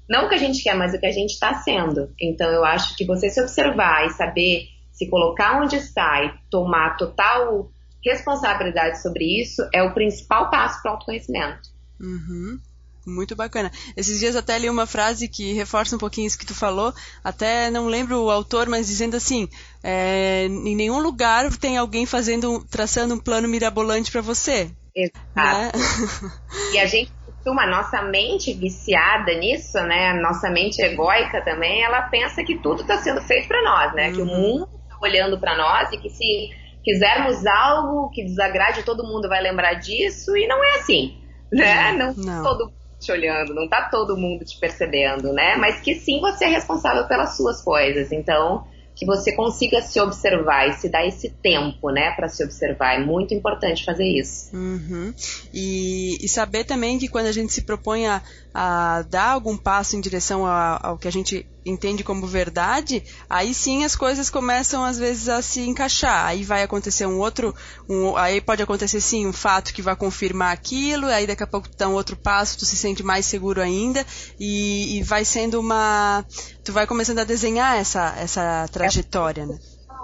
não 0.10 0.26
o 0.26 0.30
que 0.30 0.36
a 0.36 0.40
gente 0.40 0.64
quer, 0.64 0.76
mas 0.76 0.94
o 0.94 1.00
que 1.00 1.06
a 1.06 1.12
gente 1.12 1.32
está 1.32 1.56
sendo. 1.56 2.14
Então 2.20 2.50
eu 2.50 2.64
acho 2.64 2.96
que 2.96 3.06
você 3.06 3.30
se 3.30 3.42
observar 3.42 4.06
e 4.06 4.12
saber 4.12 4.68
se 4.92 5.10
colocar 5.10 5.62
onde 5.62 5.76
está 5.76 6.24
e 6.24 6.34
tomar 6.50 6.96
total 6.98 7.70
responsabilidade 8.04 9.02
sobre 9.02 9.42
isso 9.42 9.68
é 9.74 9.84
o 9.84 9.94
principal 9.94 10.50
passo 10.50 10.82
para 10.82 10.92
o 10.92 10.94
autoconhecimento. 10.96 11.70
Uhum. 12.00 12.60
Muito 13.06 13.36
bacana. 13.38 13.72
Esses 13.96 14.20
dias 14.20 14.36
até 14.36 14.60
li 14.60 14.70
uma 14.70 14.86
frase 14.86 15.30
que 15.30 15.54
reforça 15.54 15.96
um 15.96 16.00
pouquinho 16.00 16.28
isso 16.28 16.38
que 16.38 16.46
tu 16.46 16.54
falou. 16.54 16.94
Até 17.24 17.72
não 17.72 17.88
lembro 17.88 18.22
o 18.22 18.30
autor, 18.30 18.68
mas 18.68 18.88
dizendo 18.88 19.16
assim: 19.16 19.48
é, 19.82 20.46
em 20.46 20.76
nenhum 20.76 21.00
lugar 21.00 21.50
tem 21.56 21.78
alguém 21.78 22.06
fazendo, 22.06 22.66
traçando 22.70 23.14
um 23.14 23.20
plano 23.20 23.48
mirabolante 23.48 24.12
para 24.12 24.22
você. 24.22 24.70
Exato. 24.98 25.28
Né? 25.36 25.72
E 26.74 26.80
a 26.80 26.86
gente 26.86 27.12
costuma, 27.26 27.66
nossa 27.68 28.02
mente 28.02 28.54
viciada 28.54 29.34
nisso, 29.36 29.80
né? 29.84 30.14
Nossa 30.14 30.50
mente 30.50 30.82
egóica 30.82 31.42
também, 31.46 31.84
ela 31.84 32.02
pensa 32.04 32.44
que 32.44 32.58
tudo 32.58 32.82
está 32.82 32.98
sendo 32.98 33.22
feito 33.22 33.48
para 33.48 33.62
nós, 33.64 33.94
né? 33.94 34.10
Uhum. 34.10 34.14
Que 34.14 34.22
o 34.22 34.26
uhum. 34.26 34.42
mundo 34.42 34.70
está 34.84 34.98
olhando 35.02 35.40
para 35.40 35.56
nós 35.56 35.92
e 35.94 35.98
que 35.98 36.10
se 36.10 36.50
fizermos 36.84 37.46
algo 37.46 38.10
que 38.10 38.24
desagrade, 38.24 38.84
todo 38.84 39.04
mundo 39.04 39.30
vai 39.30 39.42
lembrar 39.42 39.76
disso 39.76 40.36
e 40.36 40.48
não 40.48 40.64
é 40.64 40.76
assim, 40.80 41.18
né? 41.52 41.94
Não, 41.94 42.14
não. 42.14 42.44
todo 42.44 42.66
mundo 42.66 42.78
te 43.00 43.12
olhando, 43.12 43.54
não 43.54 43.68
tá 43.70 43.90
todo 43.90 44.18
mundo 44.18 44.44
te 44.44 44.60
percebendo, 44.60 45.32
né? 45.32 45.56
Mas 45.56 45.80
que 45.80 45.96
sim, 45.96 46.20
você 46.20 46.46
é 46.46 46.48
responsável 46.48 47.08
pelas 47.08 47.38
suas 47.38 47.62
coisas. 47.62 48.12
Então, 48.12 48.66
que 48.98 49.06
você 49.06 49.32
consiga 49.32 49.80
se 49.80 50.00
observar 50.00 50.68
e 50.68 50.74
se 50.74 50.90
dar 50.90 51.06
esse 51.06 51.30
tempo, 51.30 51.92
né, 51.92 52.12
para 52.16 52.28
se 52.28 52.44
observar. 52.44 52.96
É 52.96 53.06
muito 53.06 53.32
importante 53.32 53.86
fazer 53.86 54.06
isso. 54.06 54.50
Uhum. 54.56 55.14
E, 55.54 56.18
e, 56.20 56.28
saber 56.28 56.64
também 56.64 56.98
que 56.98 57.08
quando 57.08 57.28
a 57.28 57.32
gente 57.32 57.54
se 57.54 57.62
propõe 57.62 58.08
a, 58.08 58.24
a 58.52 59.04
dar 59.04 59.34
algum 59.34 59.56
passo 59.56 59.96
em 59.96 60.02
direção 60.02 60.48
ao 60.48 60.98
que 60.98 61.08
a 61.08 61.12
gente 61.12 61.46
entende 61.70 62.04
como 62.04 62.26
verdade, 62.26 63.04
aí 63.30 63.54
sim 63.54 63.84
as 63.84 63.96
coisas 63.96 64.30
começam 64.30 64.84
às 64.84 64.98
vezes 64.98 65.30
a 65.30 65.42
se 65.42 65.62
encaixar. 65.62 66.26
Aí 66.26 66.44
vai 66.44 66.64
acontecer 66.64 67.06
um 67.06 67.20
outro, 67.20 67.54
um, 67.90 68.16
aí 68.16 68.42
pode 68.42 68.64
acontecer 68.64 69.02
sim 69.02 69.28
um 69.28 69.34
fato 69.34 69.74
que 69.74 69.82
vai 69.82 69.96
confirmar 69.96 70.54
aquilo, 70.54 71.08
aí 71.08 71.28
daqui 71.28 71.44
a 71.44 71.48
pouco 71.48 71.70
dá 71.78 71.88
um 71.88 71.94
outro 71.94 72.16
passo, 72.16 72.58
tu 72.58 72.66
se 72.66 72.76
sente 72.76 73.04
mais 73.04 73.26
seguro 73.26 73.62
ainda 73.62 74.06
e, 74.40 74.98
e 74.98 75.04
vai 75.04 75.26
sendo 75.26 75.60
uma, 75.60 76.26
tu 76.64 76.72
vai 76.72 76.88
começando 76.88 77.20
a 77.20 77.24
desenhar 77.24 77.78
essa 77.78 78.16
essa 78.18 78.68
trajetória, 78.72 79.46
né? 79.46 79.58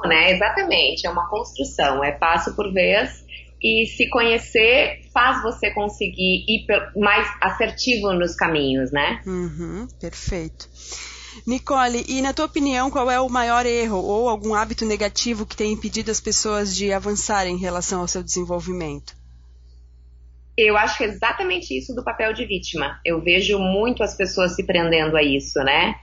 né? 0.06 0.32
Exatamente, 0.32 1.08
é 1.08 1.10
uma 1.10 1.30
construção, 1.30 2.04
é 2.04 2.12
passo 2.12 2.56
por 2.56 2.72
vez 2.74 3.24
e 3.64 3.86
se 3.88 4.10
conhecer 4.10 5.00
faz 5.14 5.42
você 5.42 5.72
conseguir 5.72 6.44
ir 6.48 6.66
mais 6.98 7.26
assertivo 7.42 8.12
nos 8.14 8.36
caminhos, 8.36 8.92
né? 8.92 9.22
Uhum, 9.26 9.88
perfeito. 10.00 10.68
Nicole, 11.46 12.06
e 12.08 12.22
na 12.22 12.34
tua 12.34 12.46
opinião, 12.46 12.90
qual 12.90 13.10
é 13.10 13.20
o 13.20 13.30
maior 13.30 13.66
erro 13.66 13.98
ou 13.98 14.30
algum 14.30 14.54
hábito 14.54 14.86
negativo 14.86 15.46
que 15.46 15.56
tem 15.56 15.74
impedido 15.74 16.12
as 16.12 16.20
pessoas 16.20 16.76
de 16.76 16.92
avançarem 16.92 17.56
em 17.56 17.60
relação 17.60 18.02
ao 18.02 18.08
seu 18.08 18.24
desenvolvimento? 18.24 19.16
Eu 20.58 20.78
acho 20.78 20.98
que 20.98 21.04
é 21.04 21.08
exatamente 21.08 21.76
isso 21.78 21.96
do 21.96 22.04
papel 22.04 22.34
de 22.34 22.46
vítima. 22.46 23.00
Eu 23.04 23.22
vejo 23.22 23.58
muito 23.58 24.04
as 24.04 24.16
pessoas 24.16 24.56
se 24.56 24.64
prendendo 24.64 25.18
a 25.18 25.24
isso, 25.24 25.60
né? 25.64 25.96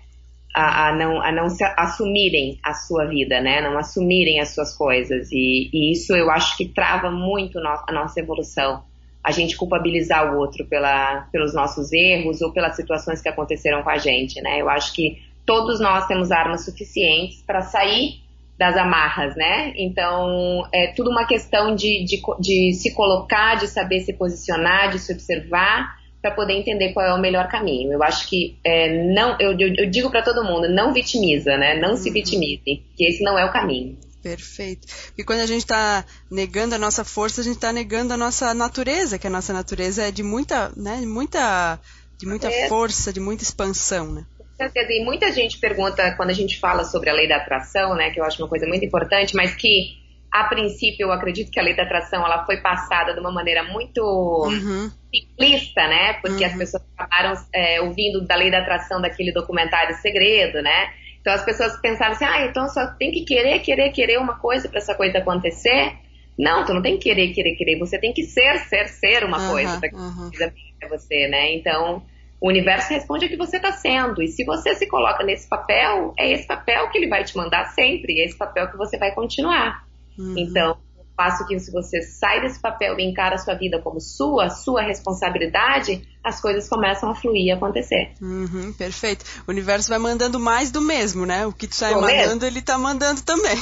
a, 0.54 0.88
a, 0.88 0.96
não, 0.96 1.22
a 1.22 1.30
não 1.30 1.48
se, 1.48 1.64
assumirem 1.76 2.58
a 2.62 2.74
sua 2.74 3.06
vida, 3.06 3.40
né? 3.40 3.60
Não 3.60 3.78
assumirem 3.78 4.40
as 4.40 4.50
suas 4.50 4.76
coisas. 4.76 5.30
E, 5.30 5.70
e 5.72 5.92
isso 5.92 6.14
eu 6.14 6.30
acho 6.30 6.56
que 6.56 6.68
trava 6.68 7.10
muito 7.10 7.60
no, 7.60 7.68
a 7.68 7.92
nossa 7.92 8.20
evolução. 8.20 8.84
A 9.22 9.30
gente 9.30 9.56
culpabilizar 9.56 10.34
o 10.34 10.38
outro 10.38 10.66
pela, 10.66 11.28
pelos 11.32 11.54
nossos 11.54 11.92
erros 11.92 12.40
ou 12.40 12.52
pelas 12.52 12.76
situações 12.76 13.20
que 13.20 13.28
aconteceram 13.28 13.82
com 13.82 13.90
a 13.90 13.98
gente, 13.98 14.40
né? 14.40 14.60
Eu 14.60 14.68
acho 14.68 14.94
que 14.94 15.18
todos 15.44 15.80
nós 15.80 16.06
temos 16.06 16.30
armas 16.30 16.64
suficientes 16.64 17.42
para 17.42 17.60
sair 17.60 18.20
das 18.58 18.76
amarras, 18.76 19.34
né? 19.36 19.72
Então, 19.76 20.68
é 20.72 20.88
tudo 20.88 21.10
uma 21.10 21.26
questão 21.26 21.74
de, 21.74 22.04
de, 22.04 22.20
de 22.38 22.74
se 22.74 22.94
colocar, 22.94 23.56
de 23.56 23.66
saber 23.66 24.00
se 24.00 24.12
posicionar, 24.12 24.90
de 24.90 24.98
se 24.98 25.12
observar 25.12 25.98
para 26.20 26.30
poder 26.32 26.52
entender 26.52 26.92
qual 26.92 27.06
é 27.06 27.14
o 27.14 27.20
melhor 27.20 27.48
caminho. 27.48 27.92
Eu 27.92 28.02
acho 28.02 28.28
que 28.28 28.58
é, 28.62 29.12
não, 29.14 29.36
eu, 29.40 29.56
eu, 29.58 29.88
digo 29.88 30.10
para 30.10 30.22
todo 30.22 30.44
mundo, 30.44 30.68
não 30.68 30.92
vitimiza, 30.92 31.56
né? 31.56 31.78
Não 31.80 31.96
se 31.96 32.08
uhum. 32.08 32.14
vitimize, 32.14 32.82
que 32.94 33.06
esse 33.06 33.24
não 33.24 33.38
é 33.38 33.44
o 33.44 33.52
caminho. 33.52 33.96
Perfeito. 34.22 34.86
E 35.16 35.24
quando 35.24 35.40
a 35.40 35.46
gente 35.46 35.62
está 35.62 36.04
negando 36.30 36.74
a 36.74 36.78
nossa 36.78 37.04
força, 37.04 37.40
a 37.40 37.44
gente 37.44 37.56
está 37.56 37.72
negando 37.72 38.12
a 38.12 38.16
nossa 38.16 38.52
natureza, 38.52 39.18
que 39.18 39.26
a 39.26 39.30
nossa 39.30 39.52
natureza 39.52 40.06
é 40.06 40.10
de 40.10 40.22
muita, 40.22 40.70
né, 40.76 40.98
de 41.00 41.06
muita, 41.06 41.78
de 42.18 42.26
muita 42.26 42.48
é. 42.48 42.68
força, 42.68 43.12
de 43.12 43.20
muita 43.20 43.42
expansão, 43.42 44.12
né? 44.12 44.24
E 44.58 45.04
muita 45.04 45.32
gente 45.32 45.58
pergunta 45.58 46.14
quando 46.16 46.28
a 46.28 46.34
gente 46.34 46.58
fala 46.58 46.84
sobre 46.84 47.08
a 47.08 47.14
lei 47.14 47.26
da 47.26 47.36
atração, 47.36 47.94
né, 47.94 48.10
que 48.10 48.20
eu 48.20 48.24
acho 48.24 48.42
uma 48.42 48.48
coisa 48.48 48.66
muito 48.66 48.84
importante, 48.84 49.34
mas 49.34 49.54
que 49.54 49.98
a 50.30 50.44
princípio 50.44 51.06
eu 51.06 51.12
acredito 51.12 51.50
que 51.50 51.58
a 51.58 51.62
lei 51.62 51.74
da 51.74 51.82
atração 51.82 52.24
ela 52.24 52.44
foi 52.44 52.58
passada 52.58 53.14
de 53.14 53.20
uma 53.20 53.32
maneira 53.32 53.64
muito 53.64 54.00
uhum. 54.00 54.90
simplista, 55.12 55.86
né? 55.88 56.12
Porque 56.22 56.44
uhum. 56.44 56.50
as 56.50 56.56
pessoas 56.56 56.82
acabaram 56.96 57.34
é, 57.52 57.80
ouvindo 57.80 58.24
da 58.26 58.36
lei 58.36 58.50
da 58.50 58.58
atração 58.58 59.00
daquele 59.00 59.32
documentário 59.32 59.96
Segredo, 59.96 60.62
né? 60.62 60.92
Então 61.20 61.34
as 61.34 61.44
pessoas 61.44 61.78
pensaram 61.80 62.12
assim, 62.12 62.24
ah, 62.24 62.46
então 62.46 62.68
só 62.68 62.86
tem 62.98 63.10
que 63.10 63.24
querer, 63.24 63.60
querer, 63.60 63.90
querer 63.90 64.18
uma 64.18 64.38
coisa 64.38 64.68
para 64.68 64.78
essa 64.78 64.94
coisa 64.94 65.18
acontecer. 65.18 65.94
Não, 66.38 66.64
tu 66.64 66.72
não 66.72 66.80
tem 66.80 66.96
que 66.96 67.04
querer, 67.04 67.32
querer, 67.32 67.54
querer. 67.56 67.78
Você 67.78 67.98
tem 67.98 68.12
que 68.14 68.22
ser, 68.22 68.58
ser, 68.60 68.88
ser 68.88 69.24
uma 69.24 69.38
uhum, 69.38 69.50
coisa 69.50 69.78
para 69.78 69.88
que 69.90 69.96
uhum. 69.96 70.30
para 70.78 70.88
você, 70.88 71.28
né? 71.28 71.52
Então 71.54 72.02
o 72.40 72.48
universo 72.48 72.88
responde 72.94 73.26
a 73.26 73.28
que 73.28 73.36
você 73.36 73.56
está 73.56 73.72
sendo. 73.72 74.22
E 74.22 74.28
se 74.28 74.44
você 74.44 74.74
se 74.74 74.88
coloca 74.88 75.22
nesse 75.22 75.46
papel, 75.46 76.14
é 76.18 76.32
esse 76.32 76.46
papel 76.46 76.88
que 76.88 76.96
ele 76.96 77.08
vai 77.08 77.22
te 77.22 77.36
mandar 77.36 77.66
sempre. 77.74 78.18
É 78.20 78.24
esse 78.24 78.38
papel 78.38 78.70
que 78.70 78.78
você 78.78 78.96
vai 78.96 79.14
continuar. 79.14 79.84
Uhum. 80.18 80.34
Então, 80.38 80.78
passo 81.20 81.44
que 81.44 81.60
se 81.60 81.70
você 81.70 82.00
sai 82.00 82.40
desse 82.40 82.58
papel 82.58 82.98
e 82.98 83.04
encara 83.04 83.34
a 83.34 83.38
sua 83.38 83.52
vida 83.52 83.78
como 83.78 84.00
sua, 84.00 84.48
sua 84.48 84.80
responsabilidade, 84.80 86.02
as 86.24 86.40
coisas 86.40 86.66
começam 86.66 87.10
a 87.10 87.14
fluir 87.14 87.44
e 87.44 87.50
acontecer. 87.50 88.12
Uhum, 88.22 88.72
perfeito. 88.72 89.26
O 89.46 89.50
universo 89.50 89.90
vai 89.90 89.98
mandando 89.98 90.40
mais 90.40 90.70
do 90.70 90.80
mesmo, 90.80 91.26
né? 91.26 91.46
O 91.46 91.52
que 91.52 91.66
tu 91.66 91.74
sai 91.74 91.94
mandando, 91.94 92.46
ele 92.46 92.62
tá 92.62 92.78
mandando 92.78 93.20
também. 93.20 93.54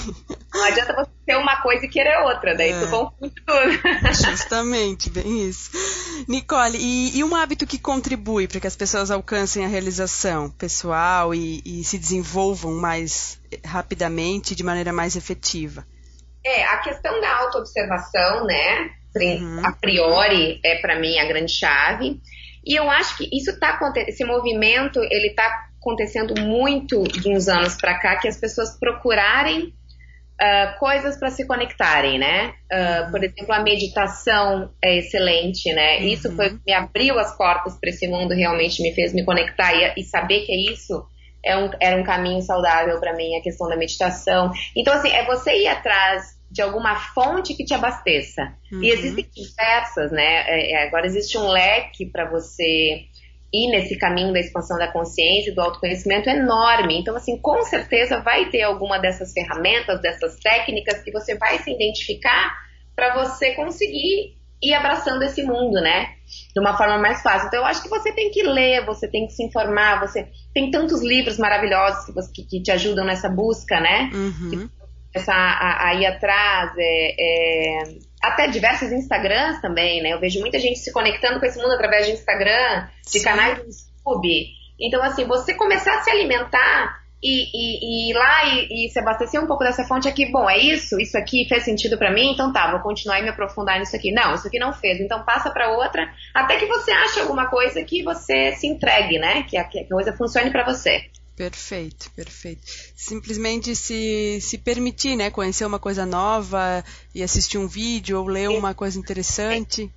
Não 0.54 0.64
adianta 0.64 0.94
você 0.94 1.10
ter 1.26 1.36
uma 1.36 1.60
coisa 1.60 1.84
e 1.84 1.88
querer 1.88 2.16
outra, 2.22 2.56
daí 2.56 2.70
é. 2.70 2.78
tu 2.78 2.90
confunde 2.90 3.34
tudo. 3.44 4.14
Justamente, 4.30 5.10
bem 5.10 5.48
isso. 5.48 5.72
Nicole, 6.28 6.78
e, 6.78 7.18
e, 7.18 7.24
um 7.24 7.34
hábito 7.34 7.66
que 7.66 7.76
contribui 7.76 8.46
para 8.46 8.60
que 8.60 8.68
as 8.68 8.76
pessoas 8.76 9.10
alcancem 9.10 9.64
a 9.64 9.68
realização 9.68 10.48
pessoal 10.48 11.34
e, 11.34 11.60
e 11.66 11.82
se 11.82 11.98
desenvolvam 11.98 12.76
mais 12.76 13.36
rapidamente, 13.64 14.54
de 14.54 14.62
maneira 14.62 14.92
mais 14.92 15.16
efetiva? 15.16 15.84
É, 16.48 16.64
a 16.64 16.78
questão 16.78 17.20
da 17.20 17.36
autoobservação, 17.40 18.46
né? 18.46 18.90
Uhum. 19.14 19.66
A 19.66 19.72
priori 19.72 20.60
é 20.64 20.76
para 20.76 20.98
mim 20.98 21.18
a 21.18 21.26
grande 21.26 21.52
chave. 21.52 22.18
E 22.64 22.74
eu 22.74 22.90
acho 22.90 23.18
que 23.18 23.28
isso 23.30 23.58
tá 23.60 23.78
esse 24.06 24.24
movimento, 24.24 24.98
ele 25.10 25.34
tá 25.34 25.66
acontecendo 25.78 26.40
muito 26.40 27.02
de 27.04 27.30
uns 27.30 27.48
anos 27.48 27.76
para 27.76 27.98
cá 27.98 28.16
que 28.16 28.28
as 28.28 28.38
pessoas 28.38 28.78
procurarem 28.78 29.64
uh, 29.64 30.78
coisas 30.78 31.18
para 31.18 31.30
se 31.30 31.46
conectarem, 31.46 32.18
né? 32.18 32.54
Uh, 32.72 33.04
uhum. 33.04 33.10
Por 33.10 33.24
exemplo, 33.24 33.52
a 33.52 33.62
meditação 33.62 34.70
é 34.82 34.98
excelente, 34.98 35.70
né? 35.74 35.98
Uhum. 35.98 36.04
Isso 36.04 36.34
foi 36.34 36.58
me 36.66 36.72
abriu 36.72 37.18
as 37.18 37.36
portas 37.36 37.78
para 37.78 37.90
esse 37.90 38.08
mundo, 38.08 38.32
realmente 38.32 38.82
me 38.82 38.94
fez 38.94 39.12
me 39.12 39.22
conectar 39.22 39.74
e, 39.74 40.00
e 40.00 40.02
saber 40.02 40.46
que 40.46 40.52
é 40.52 40.72
isso 40.72 41.06
é 41.44 41.56
um, 41.56 41.70
era 41.80 41.96
um 41.96 42.04
caminho 42.04 42.42
saudável 42.42 42.98
para 43.00 43.14
mim, 43.14 43.36
a 43.36 43.42
questão 43.42 43.68
da 43.68 43.76
meditação. 43.76 44.50
Então, 44.76 44.92
assim, 44.94 45.08
é 45.10 45.24
você 45.24 45.62
ir 45.62 45.68
atrás 45.68 46.37
de 46.50 46.62
alguma 46.62 46.96
fonte 46.96 47.54
que 47.54 47.64
te 47.64 47.74
abasteça. 47.74 48.54
Uhum. 48.72 48.82
E 48.82 48.90
existem 48.90 49.28
diversas, 49.34 50.10
né? 50.10 50.44
É, 50.46 50.72
é 50.72 50.86
agora 50.86 51.06
existe 51.06 51.36
um 51.36 51.48
leque 51.48 52.06
para 52.06 52.28
você 52.28 53.04
ir 53.52 53.70
nesse 53.70 53.96
caminho 53.96 54.32
da 54.32 54.40
expansão 54.40 54.78
da 54.78 54.92
consciência 54.92 55.50
e 55.50 55.54
do 55.54 55.60
autoconhecimento 55.60 56.28
enorme. 56.28 56.98
Então, 56.98 57.16
assim, 57.16 57.38
com 57.38 57.62
certeza 57.62 58.20
vai 58.20 58.50
ter 58.50 58.62
alguma 58.62 58.98
dessas 58.98 59.32
ferramentas, 59.32 60.00
dessas 60.00 60.36
técnicas 60.36 61.02
que 61.02 61.10
você 61.10 61.34
vai 61.36 61.58
se 61.58 61.70
identificar 61.70 62.54
para 62.94 63.14
você 63.24 63.54
conseguir 63.54 64.36
ir 64.62 64.74
abraçando 64.74 65.22
esse 65.22 65.42
mundo, 65.42 65.80
né? 65.80 66.14
De 66.52 66.60
uma 66.60 66.76
forma 66.76 66.98
mais 66.98 67.22
fácil. 67.22 67.46
Então 67.46 67.60
eu 67.60 67.66
acho 67.66 67.82
que 67.82 67.88
você 67.88 68.12
tem 68.12 68.30
que 68.30 68.42
ler, 68.42 68.84
você 68.84 69.08
tem 69.08 69.26
que 69.26 69.32
se 69.32 69.42
informar, 69.44 70.00
você 70.00 70.28
tem 70.52 70.70
tantos 70.70 71.00
livros 71.00 71.38
maravilhosos 71.38 72.28
que, 72.34 72.42
que 72.42 72.60
te 72.60 72.70
ajudam 72.72 73.04
nessa 73.04 73.28
busca, 73.28 73.80
né? 73.80 74.10
Uhum. 74.12 74.68
Essa, 75.14 75.32
a, 75.32 75.88
a, 75.88 75.94
ir 75.94 76.06
atrás, 76.06 76.72
é, 76.76 77.14
é, 77.18 77.82
até 78.22 78.46
diversos 78.48 78.92
Instagrams 78.92 79.60
também, 79.60 80.02
né? 80.02 80.12
Eu 80.12 80.20
vejo 80.20 80.40
muita 80.40 80.58
gente 80.58 80.78
se 80.78 80.92
conectando 80.92 81.40
com 81.40 81.46
esse 81.46 81.58
mundo 81.58 81.72
através 81.72 82.06
de 82.06 82.12
Instagram, 82.12 82.88
de 83.04 83.18
Sim. 83.18 83.24
canais 83.24 83.58
do 83.58 83.64
YouTube. 83.64 84.46
Então, 84.80 85.02
assim, 85.02 85.24
você 85.24 85.54
começar 85.54 85.98
a 85.98 86.02
se 86.02 86.10
alimentar 86.10 86.98
e, 87.22 87.48
e, 87.52 87.78
e 87.82 88.10
ir 88.10 88.14
lá 88.14 88.44
e, 88.44 88.86
e, 88.86 88.90
se 88.90 88.98
abastecer 89.00 89.42
um 89.42 89.46
pouco 89.46 89.64
dessa 89.64 89.84
fonte 89.84 90.08
aqui, 90.08 90.30
bom, 90.30 90.48
é 90.48 90.56
isso, 90.56 91.00
isso 91.00 91.18
aqui 91.18 91.46
fez 91.48 91.64
sentido 91.64 91.98
para 91.98 92.12
mim, 92.12 92.32
então 92.32 92.52
tá, 92.52 92.70
vou 92.70 92.80
continuar 92.80 93.18
e 93.18 93.22
me 93.22 93.28
aprofundar 93.28 93.78
nisso 93.78 93.96
aqui. 93.96 94.12
Não, 94.12 94.34
isso 94.34 94.46
aqui 94.46 94.58
não 94.58 94.72
fez, 94.72 95.00
então 95.00 95.24
passa 95.24 95.50
para 95.50 95.70
outra, 95.70 96.08
até 96.32 96.56
que 96.56 96.66
você 96.66 96.92
ache 96.92 97.20
alguma 97.20 97.46
coisa 97.46 97.82
que 97.82 98.04
você 98.04 98.52
se 98.52 98.68
entregue, 98.68 99.18
né? 99.18 99.42
Que 99.42 99.56
a, 99.56 99.64
que 99.64 99.80
a 99.80 99.88
coisa 99.88 100.12
funcione 100.12 100.50
para 100.50 100.64
você. 100.64 101.06
Perfeito, 101.38 102.10
perfeito. 102.16 102.62
Simplesmente 102.96 103.76
se, 103.76 104.40
se 104.40 104.58
permitir, 104.58 105.14
né? 105.14 105.30
Conhecer 105.30 105.64
uma 105.64 105.78
coisa 105.78 106.04
nova 106.04 106.84
e 107.14 107.22
assistir 107.22 107.58
um 107.58 107.68
vídeo 107.68 108.18
ou 108.18 108.26
ler 108.26 108.48
uma 108.48 108.74
coisa 108.74 108.98
interessante. 108.98 109.88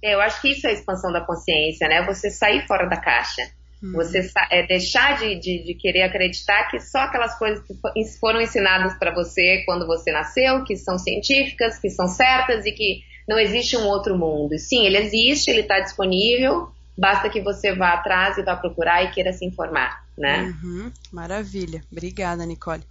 É, 0.00 0.14
eu 0.14 0.20
acho 0.20 0.40
que 0.40 0.52
isso 0.52 0.64
é 0.64 0.70
a 0.70 0.72
expansão 0.72 1.10
da 1.12 1.20
consciência, 1.22 1.88
né? 1.88 2.06
Você 2.06 2.30
sair 2.30 2.64
fora 2.68 2.86
da 2.86 2.96
caixa. 2.96 3.42
Uhum. 3.82 3.94
Você 3.94 4.30
é, 4.48 4.64
deixar 4.64 5.18
de, 5.18 5.34
de, 5.40 5.64
de, 5.64 5.74
querer 5.74 6.02
acreditar 6.02 6.70
que 6.70 6.78
só 6.78 7.00
aquelas 7.00 7.36
coisas 7.36 7.64
que 7.66 7.74
foram 8.20 8.40
ensinadas 8.40 8.96
para 8.96 9.12
você 9.12 9.64
quando 9.66 9.88
você 9.88 10.12
nasceu, 10.12 10.62
que 10.62 10.76
são 10.76 10.96
científicas, 10.96 11.80
que 11.80 11.90
são 11.90 12.06
certas 12.06 12.64
e 12.64 12.70
que 12.70 13.00
não 13.28 13.40
existe 13.40 13.76
um 13.76 13.86
outro 13.86 14.16
mundo. 14.16 14.56
Sim, 14.56 14.86
ele 14.86 14.98
existe, 14.98 15.50
ele 15.50 15.62
está 15.62 15.80
disponível, 15.80 16.68
basta 16.96 17.28
que 17.28 17.40
você 17.40 17.74
vá 17.74 17.94
atrás 17.94 18.38
e 18.38 18.44
vá 18.44 18.54
procurar 18.54 19.02
e 19.02 19.10
queira 19.10 19.32
se 19.32 19.44
informar, 19.44 20.05
né? 20.16 20.54
Uhum, 20.62 20.92
maravilha. 21.12 21.82
Obrigada, 21.90 22.46
Nicole. 22.46 22.82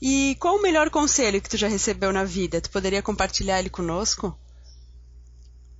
E 0.00 0.36
qual 0.38 0.56
o 0.56 0.62
melhor 0.62 0.90
conselho 0.90 1.40
que 1.40 1.48
tu 1.48 1.56
já 1.56 1.68
recebeu 1.68 2.12
na 2.12 2.24
vida? 2.24 2.60
Tu 2.60 2.70
poderia 2.70 3.02
compartilhar 3.02 3.58
ele 3.58 3.70
conosco? 3.70 4.38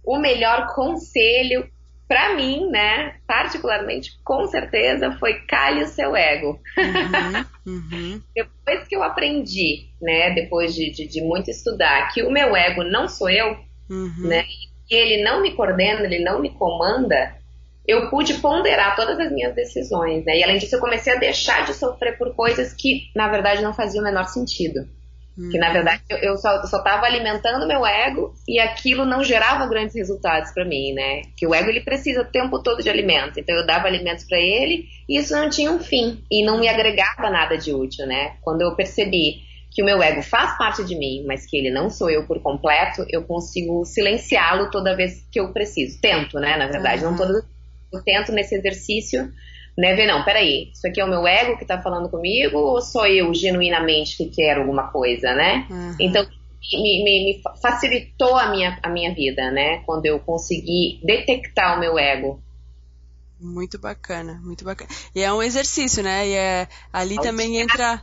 O 0.04 0.18
melhor 0.18 0.74
conselho 0.74 1.68
para 2.08 2.36
mim, 2.36 2.70
né, 2.70 3.16
particularmente, 3.26 4.12
com 4.22 4.46
certeza, 4.46 5.16
foi 5.18 5.40
calhe 5.46 5.82
o 5.82 5.88
seu 5.88 6.14
ego. 6.14 6.60
Uhum, 6.78 7.44
uhum. 7.74 8.22
depois 8.34 8.86
que 8.86 8.94
eu 8.94 9.02
aprendi, 9.02 9.88
né, 10.00 10.32
depois 10.32 10.74
de, 10.74 10.92
de, 10.92 11.08
de, 11.08 11.20
muito 11.20 11.50
estudar, 11.50 12.12
que 12.12 12.22
o 12.22 12.30
meu 12.30 12.54
ego 12.54 12.84
não 12.84 13.08
sou 13.08 13.28
eu, 13.28 13.56
uhum. 13.90 14.28
né, 14.28 14.44
e 14.88 14.94
ele 14.94 15.24
não 15.24 15.42
me 15.42 15.56
coordena, 15.56 16.02
ele 16.02 16.22
não 16.22 16.40
me 16.40 16.50
comanda, 16.50 17.34
eu 17.86 18.10
pude 18.10 18.34
ponderar 18.34 18.96
todas 18.96 19.18
as 19.18 19.30
minhas 19.30 19.54
decisões, 19.54 20.24
né, 20.24 20.38
e 20.38 20.44
além 20.44 20.58
disso 20.58 20.76
eu 20.76 20.80
comecei 20.80 21.12
a 21.12 21.18
deixar 21.18 21.64
de 21.64 21.74
sofrer 21.74 22.18
por 22.18 22.34
coisas 22.34 22.72
que, 22.72 23.10
na 23.14 23.28
verdade, 23.28 23.62
não 23.62 23.74
faziam 23.74 24.02
o 24.02 24.04
menor 24.04 24.24
sentido. 24.24 24.86
Que 25.50 25.58
na 25.58 25.70
verdade 25.70 26.00
eu, 26.22 26.38
só 26.38 26.62
estava 26.62 27.04
alimentando 27.04 27.66
meu 27.66 27.84
ego 27.84 28.32
e 28.48 28.58
aquilo 28.58 29.04
não 29.04 29.22
gerava 29.22 29.66
grandes 29.66 29.94
resultados 29.94 30.50
para 30.52 30.64
mim, 30.64 30.94
né? 30.94 31.24
Que 31.36 31.46
o 31.46 31.54
ego 31.54 31.68
ele 31.68 31.82
precisa 31.82 32.22
o 32.22 32.24
tempo 32.24 32.62
todo 32.62 32.82
de 32.82 32.88
alimento. 32.88 33.38
Então 33.38 33.54
eu 33.54 33.66
dava 33.66 33.86
alimentos 33.86 34.24
para 34.24 34.38
ele 34.38 34.86
e 35.06 35.18
isso 35.18 35.36
não 35.36 35.50
tinha 35.50 35.70
um 35.70 35.78
fim 35.78 36.24
e 36.30 36.42
não 36.42 36.58
me 36.58 36.68
agregava 36.68 37.28
nada 37.28 37.58
de 37.58 37.74
útil, 37.74 38.06
né? 38.06 38.36
Quando 38.40 38.62
eu 38.62 38.74
percebi 38.74 39.42
que 39.70 39.82
o 39.82 39.84
meu 39.84 40.02
ego 40.02 40.22
faz 40.22 40.56
parte 40.56 40.82
de 40.82 40.96
mim, 40.96 41.22
mas 41.26 41.44
que 41.44 41.58
ele 41.58 41.70
não 41.70 41.90
sou 41.90 42.08
eu 42.08 42.26
por 42.26 42.40
completo, 42.40 43.04
eu 43.10 43.22
consigo 43.22 43.84
silenciá-lo 43.84 44.70
toda 44.70 44.96
vez 44.96 45.22
que 45.30 45.38
eu 45.38 45.52
preciso. 45.52 46.00
Tento, 46.00 46.40
né? 46.40 46.56
Na 46.56 46.66
verdade, 46.66 47.04
uhum. 47.04 47.10
não 47.10 47.18
todo 47.18 47.36
eu 47.36 47.55
tento 48.02 48.32
nesse 48.32 48.54
exercício 48.54 49.32
né? 49.76 49.94
Ver, 49.94 50.06
não, 50.06 50.24
peraí, 50.24 50.70
isso 50.72 50.86
aqui 50.86 51.00
é 51.00 51.04
o 51.04 51.08
meu 51.08 51.26
ego 51.26 51.58
que 51.58 51.66
tá 51.66 51.80
falando 51.80 52.08
comigo 52.08 52.56
ou 52.56 52.80
sou 52.80 53.06
eu 53.06 53.32
genuinamente 53.34 54.16
que 54.16 54.30
quero 54.30 54.62
alguma 54.62 54.90
coisa, 54.90 55.34
né? 55.34 55.66
Uhum. 55.68 55.96
Então, 56.00 56.26
me, 56.72 57.04
me, 57.04 57.24
me, 57.24 57.42
facilitou 57.60 58.36
a 58.36 58.50
minha, 58.50 58.78
a 58.82 58.88
minha 58.88 59.14
vida, 59.14 59.50
né? 59.50 59.82
Quando 59.84 60.06
eu 60.06 60.18
consegui 60.18 61.00
detectar 61.04 61.76
o 61.76 61.80
meu 61.80 61.98
ego. 61.98 62.42
Muito 63.38 63.78
bacana, 63.78 64.40
muito 64.42 64.64
bacana. 64.64 64.88
E 65.14 65.22
é 65.22 65.30
um 65.30 65.42
exercício, 65.42 66.02
né? 66.02 66.26
E 66.26 66.34
é, 66.34 66.68
ali 66.90 67.16
também 67.16 67.58
entra. 67.58 68.02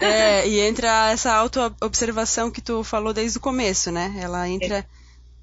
É, 0.00 0.48
e 0.48 0.58
entra 0.60 1.12
essa 1.12 1.32
auto-observação 1.32 2.50
que 2.50 2.60
tu 2.60 2.82
falou 2.82 3.12
desde 3.12 3.38
o 3.38 3.40
começo, 3.40 3.92
né? 3.92 4.12
Ela 4.20 4.48
entra 4.48 4.78
é. 4.78 4.84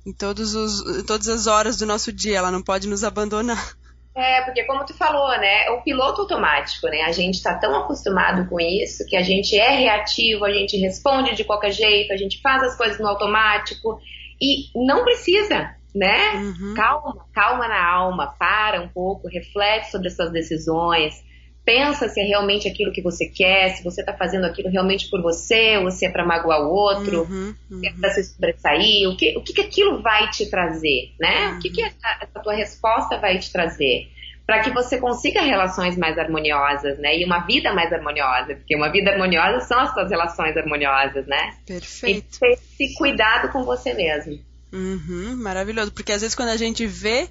Em 0.06 0.14
todos 0.14 0.56
os, 0.56 1.04
todas 1.04 1.28
as 1.28 1.48
horas 1.48 1.78
do 1.78 1.86
nosso 1.86 2.12
dia, 2.12 2.38
ela 2.38 2.52
não 2.52 2.62
pode 2.62 2.88
nos 2.88 3.04
abandonar. 3.04 3.76
É, 4.14 4.42
porque 4.42 4.66
como 4.66 4.86
tu 4.86 4.94
falou, 4.94 5.30
né, 5.40 5.68
é 5.68 5.72
o 5.72 5.82
piloto 5.82 6.22
automático, 6.22 6.88
né? 6.88 7.02
A 7.04 7.14
gente 7.14 7.36
está 7.36 7.58
tão 7.58 7.74
acostumado 7.76 8.48
com 8.50 8.60
isso 8.60 9.06
que 9.06 9.16
a 9.16 9.22
gente 9.22 9.58
é 9.58 9.70
reativo, 9.70 10.44
a 10.44 10.52
gente 10.52 10.76
responde 10.78 11.34
de 11.34 11.46
qualquer 11.46 11.72
jeito, 11.72 12.12
a 12.12 12.18
gente 12.18 12.42
faz 12.42 12.62
as 12.62 12.76
coisas 12.76 13.00
no 13.00 13.08
automático 13.08 14.00
e 14.42 14.66
não 14.76 15.04
precisa, 15.06 15.76
né? 15.96 16.34
Uhum. 16.34 16.74
Calma, 16.76 17.26
calma 17.34 17.68
na 17.70 17.90
alma, 17.90 18.36
para 18.38 18.82
um 18.82 18.90
pouco, 18.90 19.30
reflete 19.30 19.90
sobre 19.90 20.10
as 20.10 20.16
suas 20.16 20.32
decisões, 20.32 21.24
pensa 21.64 22.10
se 22.10 22.20
é 22.20 22.24
realmente 22.24 22.68
aquilo 22.68 22.92
que 22.92 23.02
você 23.02 23.28
quer, 23.28 23.76
se 23.76 23.84
você 23.84 24.02
está 24.02 24.14
fazendo 24.14 24.46
aquilo 24.46 24.70
realmente 24.70 25.10
por 25.10 25.22
você, 25.22 25.78
ou 25.78 25.92
se 25.92 26.06
é 26.06 26.10
para 26.10 26.26
magoar 26.26 26.62
o 26.62 26.72
outro, 26.72 27.22
uhum, 27.22 27.56
uhum. 27.70 27.80
se 27.80 27.88
é 27.88 27.94
para 27.94 28.10
se 28.12 28.24
sobressair, 28.24 29.10
o 29.10 29.16
que, 29.16 29.38
o 29.38 29.44
que, 29.44 29.54
que 29.54 29.62
aquilo 29.62 30.02
vai 30.02 30.30
te 30.30 30.50
trazer, 30.50 31.14
né? 31.20 31.50
Uhum. 31.50 31.58
O 31.58 31.60
que, 31.60 31.70
que 31.70 31.82
essa, 31.82 32.18
essa 32.22 32.40
tua 32.40 32.54
resposta 32.54 33.18
vai 33.18 33.38
te 33.38 33.52
trazer? 33.52 34.10
Para 34.46 34.62
que 34.62 34.72
você 34.72 34.98
consiga 34.98 35.42
relações 35.42 35.96
mais 35.96 36.18
harmoniosas, 36.18 36.98
né? 36.98 37.18
E 37.18 37.24
uma 37.24 37.46
vida 37.46 37.72
mais 37.74 37.94
harmoniosa, 37.94 38.56
porque 38.56 38.76
uma 38.76 38.92
vida 38.92 39.12
harmoniosa 39.12 39.62
são 39.62 39.80
as 39.80 39.94
suas 39.94 40.10
relações 40.10 40.58
harmoniosas, 40.58 41.26
né? 41.28 41.56
Perfeito. 41.66 42.36
E 42.36 42.40
ter 42.40 42.50
esse 42.54 42.96
cuidado 42.96 43.50
com 43.52 43.64
você 43.64 43.94
mesmo. 43.94 44.40
Uhum, 44.74 45.36
maravilhoso, 45.38 45.92
porque 45.92 46.12
às 46.12 46.22
vezes 46.22 46.36
quando 46.36 46.50
a 46.50 46.58
gente 46.58 46.88
vê, 46.88 47.30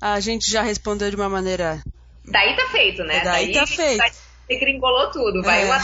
a 0.00 0.20
gente 0.20 0.50
já 0.50 0.62
respondeu 0.62 1.08
de 1.10 1.16
uma 1.16 1.28
maneira 1.28 1.80
Daí 2.24 2.56
tá 2.56 2.68
feito, 2.68 3.04
né? 3.04 3.22
Daí, 3.24 3.46
daí 3.46 3.54
tá 3.54 3.66
feito. 3.66 3.98
Daí 3.98 4.10
você 4.46 4.56
gringolou 4.58 5.10
tudo, 5.10 5.42
vai 5.42 5.62
é. 5.62 5.64
uma 5.66 5.78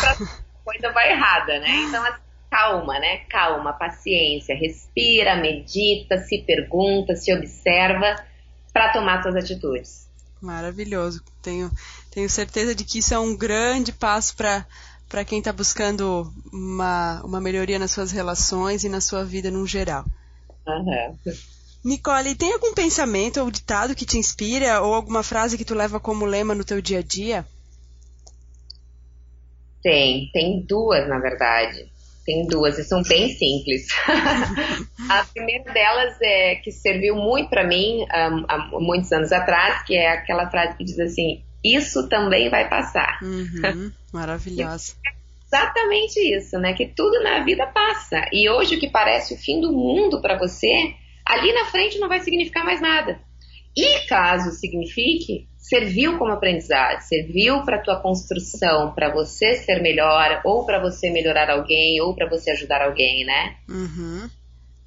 coisa 0.65 0.93
vai 0.93 1.13
errada, 1.13 1.59
né? 1.61 1.69
Então, 1.89 2.05
assim, 2.05 2.21
calma, 2.51 2.99
né? 2.99 3.19
Calma, 3.29 3.73
paciência, 3.73 4.55
respira, 4.55 5.37
medita, 5.37 6.19
se 6.19 6.39
pergunta, 6.39 7.17
se 7.17 7.33
observa 7.33 8.17
para 8.73 8.93
tomar 8.93 9.23
suas 9.23 9.37
atitudes. 9.37 10.09
Maravilhoso. 10.41 11.23
Tenho, 11.43 11.71
tenho 12.11 12.29
certeza 12.29 12.75
de 12.75 12.85
que 12.85 12.99
isso 12.99 13.15
é 13.15 13.19
um 13.19 13.37
grande 13.37 13.93
passo 13.93 14.37
para 14.37 14.67
para 15.09 15.25
quem 15.25 15.39
está 15.39 15.53
buscando 15.53 16.31
uma, 16.53 17.23
uma 17.25 17.41
melhoria 17.41 17.79
nas 17.79 17.91
suas 17.91 18.13
relações 18.13 18.85
e 18.85 18.91
na 18.91 19.01
sua 19.01 19.25
vida 19.25 19.51
no 19.51 19.67
geral. 19.67 20.05
Uhum. 20.67 21.19
Nicole, 21.89 22.35
tem 22.35 22.53
algum 22.53 22.75
pensamento 22.75 23.41
ou 23.41 23.51
ditado 23.51 23.95
que 23.95 24.05
te 24.05 24.19
inspira 24.19 24.83
ou 24.83 24.93
alguma 24.93 25.23
frase 25.23 25.57
que 25.57 25.65
tu 25.65 25.75
leva 25.75 25.99
como 25.99 26.27
lema 26.27 26.55
no 26.55 26.65
teu 26.65 26.83
dia 26.83 26.99
a 26.99 27.03
dia? 27.03 27.47
Tem, 29.83 30.29
tem 30.33 30.61
duas, 30.69 31.09
na 31.09 31.19
verdade. 31.19 31.91
Tem 32.27 32.47
duas 32.47 32.79
e 32.79 32.85
são 32.85 33.03
bem 33.03 33.31
simples. 33.31 33.87
a 35.09 35.25
primeira 35.25 35.73
delas 35.73 36.19
é 36.21 36.57
que 36.57 36.71
serviu 36.71 37.17
muito 37.17 37.49
para 37.49 37.67
mim 37.67 38.03
um, 38.03 38.45
há 38.47 38.69
muitos 38.73 39.11
anos 39.11 39.33
atrás, 39.33 39.83
que 39.85 39.97
é 39.97 40.13
aquela 40.13 40.51
frase 40.51 40.77
que 40.77 40.85
diz 40.85 40.99
assim: 40.99 41.43
"Isso 41.65 42.07
também 42.07 42.51
vai 42.51 42.69
passar". 42.69 43.19
Uhum, 43.23 43.91
maravilhosa. 44.13 44.93
exatamente 45.47 46.21
isso, 46.37 46.59
né? 46.59 46.75
Que 46.75 46.87
tudo 46.89 47.23
na 47.23 47.43
vida 47.45 47.67
passa. 47.67 48.29
E 48.31 48.47
hoje 48.51 48.77
o 48.77 48.79
que 48.79 48.91
parece 48.91 49.33
o 49.33 49.39
fim 49.39 49.59
do 49.59 49.73
mundo 49.73 50.21
para 50.21 50.37
você 50.37 50.95
ali 51.29 51.53
na 51.53 51.67
frente 51.67 51.99
não 51.99 52.09
vai 52.09 52.21
significar 52.21 52.65
mais 52.65 52.81
nada. 52.81 53.21
E 53.77 54.07
caso 54.09 54.51
signifique, 54.51 55.47
serviu 55.57 56.19
como 56.19 56.33
aprendizado, 56.33 57.01
serviu 57.03 57.63
para 57.63 57.81
tua 57.81 58.01
construção, 58.01 58.93
para 58.93 59.13
você 59.13 59.55
ser 59.55 59.81
melhor, 59.81 60.41
ou 60.45 60.65
para 60.65 60.81
você 60.81 61.11
melhorar 61.11 61.51
alguém, 61.51 62.01
ou 62.01 62.15
para 62.15 62.29
você 62.29 62.51
ajudar 62.51 62.83
alguém, 62.83 63.25
né? 63.25 63.57
Uhum. 63.69 64.29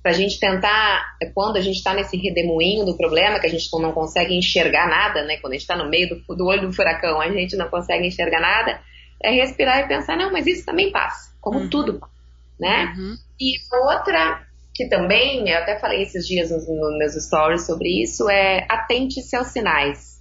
Para 0.01 0.11
a 0.11 0.15
gente 0.15 0.39
tentar, 0.39 1.15
é 1.21 1.27
quando 1.27 1.57
a 1.57 1.61
gente 1.61 1.77
está 1.77 1.93
nesse 1.93 2.17
redemoinho 2.17 2.83
do 2.83 2.97
problema, 2.97 3.39
que 3.39 3.45
a 3.45 3.49
gente 3.49 3.69
não 3.79 3.93
consegue 3.93 4.35
enxergar 4.35 4.89
nada, 4.89 5.23
né? 5.23 5.37
Quando 5.37 5.53
a 5.53 5.55
gente 5.55 5.61
está 5.61 5.77
no 5.77 5.89
meio 5.89 6.09
do, 6.09 6.35
do, 6.35 6.45
olho 6.45 6.67
do 6.67 6.73
furacão, 6.73 7.21
a 7.21 7.29
gente 7.29 7.55
não 7.55 7.69
consegue 7.69 8.07
enxergar 8.07 8.41
nada, 8.41 8.81
é 9.23 9.31
respirar 9.31 9.85
e 9.85 9.87
pensar, 9.87 10.17
não, 10.17 10.31
mas 10.31 10.47
isso 10.47 10.65
também 10.65 10.91
passa, 10.91 11.33
como 11.39 11.59
uhum. 11.59 11.69
tudo, 11.69 12.01
né? 12.59 12.93
Uhum. 12.97 13.15
E 13.39 13.53
outra 13.87 14.50
que 14.73 14.87
também, 14.87 15.49
eu 15.49 15.57
até 15.57 15.77
falei 15.79 16.01
esses 16.01 16.25
dias 16.25 16.49
nos, 16.51 16.67
nos 16.67 16.97
meus 16.97 17.13
stories 17.13 17.65
sobre 17.65 18.01
isso, 18.01 18.29
é 18.29 18.65
atente-se 18.69 19.35
aos 19.35 19.47
sinais. 19.47 20.19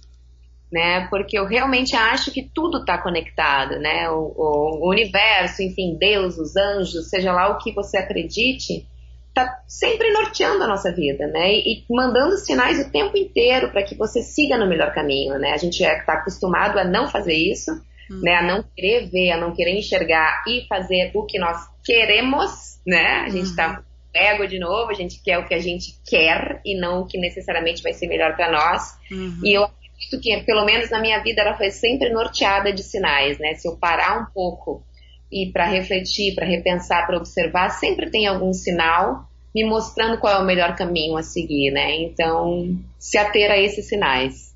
Né? 0.71 1.07
Porque 1.09 1.37
eu 1.37 1.45
realmente 1.45 1.95
acho 1.95 2.31
que 2.31 2.49
tudo 2.53 2.79
está 2.79 2.97
conectado, 2.97 3.77
né? 3.77 4.09
O, 4.09 4.33
o, 4.37 4.85
o, 4.85 4.89
universo, 4.89 5.61
enfim, 5.61 5.97
Deus, 5.99 6.37
os 6.37 6.55
anjos, 6.55 7.09
seja 7.09 7.33
lá 7.33 7.49
o 7.49 7.57
que 7.57 7.73
você 7.73 7.97
acredite, 7.97 8.87
tá 9.33 9.61
sempre 9.67 10.11
norteando 10.11 10.63
a 10.63 10.67
nossa 10.67 10.89
vida, 10.93 11.27
né? 11.27 11.51
E, 11.51 11.59
e 11.73 11.85
mandando 11.89 12.37
sinais 12.37 12.79
o 12.79 12.89
tempo 12.89 13.17
inteiro 13.17 13.69
para 13.69 13.83
que 13.83 13.95
você 13.95 14.21
siga 14.21 14.57
no 14.57 14.65
melhor 14.65 14.93
caminho, 14.93 15.37
né? 15.39 15.51
A 15.51 15.57
gente 15.57 15.83
está 15.83 16.13
é, 16.13 16.15
acostumado 16.15 16.79
a 16.79 16.85
não 16.85 17.05
fazer 17.09 17.35
isso, 17.35 17.71
hum. 18.09 18.21
né? 18.21 18.35
A 18.35 18.41
não 18.41 18.63
querer 18.73 19.09
ver, 19.09 19.31
a 19.31 19.37
não 19.37 19.53
querer 19.53 19.77
enxergar 19.77 20.43
e 20.47 20.65
fazer 20.69 21.11
o 21.13 21.25
que 21.25 21.37
nós 21.37 21.57
queremos, 21.83 22.79
né? 22.87 23.23
A 23.25 23.29
gente 23.29 23.47
está 23.47 23.71
uhum. 23.71 23.90
Ego 24.13 24.47
de 24.47 24.59
novo, 24.59 24.91
a 24.91 24.93
gente 24.93 25.21
quer 25.23 25.37
o 25.39 25.47
que 25.47 25.53
a 25.53 25.59
gente 25.59 25.97
quer 26.07 26.61
e 26.65 26.79
não 26.79 27.01
o 27.01 27.05
que 27.05 27.17
necessariamente 27.17 27.81
vai 27.81 27.93
ser 27.93 28.07
melhor 28.07 28.35
para 28.35 28.51
nós. 28.51 28.97
Uhum. 29.11 29.39
E 29.43 29.53
eu 29.53 29.63
acredito 29.63 30.19
que, 30.21 30.43
pelo 30.43 30.65
menos 30.65 30.89
na 30.89 30.99
minha 30.99 31.21
vida, 31.23 31.41
ela 31.41 31.57
foi 31.57 31.71
sempre 31.71 32.09
norteada 32.09 32.73
de 32.73 32.83
sinais, 32.83 33.37
né? 33.39 33.55
Se 33.55 33.67
eu 33.67 33.77
parar 33.77 34.21
um 34.21 34.25
pouco 34.33 34.83
e 35.31 35.51
para 35.51 35.65
refletir, 35.65 36.35
para 36.35 36.45
repensar, 36.45 37.07
para 37.07 37.17
observar, 37.17 37.69
sempre 37.69 38.09
tem 38.09 38.27
algum 38.27 38.53
sinal 38.53 39.29
me 39.53 39.65
mostrando 39.65 40.17
qual 40.17 40.33
é 40.33 40.39
o 40.39 40.45
melhor 40.45 40.75
caminho 40.75 41.17
a 41.17 41.23
seguir, 41.23 41.71
né? 41.71 41.95
Então, 42.01 42.79
se 42.97 43.17
ater 43.17 43.51
a 43.51 43.57
esses 43.57 43.87
sinais. 43.87 44.55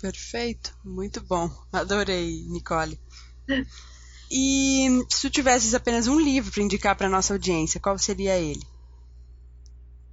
Perfeito, 0.00 0.72
muito 0.84 1.20
bom. 1.20 1.50
Adorei, 1.72 2.44
Nicole. 2.48 2.98
E 4.30 4.88
se 5.08 5.22
tu 5.22 5.30
tivesses 5.30 5.74
apenas 5.74 6.06
um 6.06 6.18
livro 6.18 6.52
para 6.52 6.62
indicar 6.62 6.96
para 6.96 7.08
nossa 7.08 7.32
audiência, 7.32 7.80
qual 7.80 7.98
seria 7.98 8.36
ele? 8.36 8.62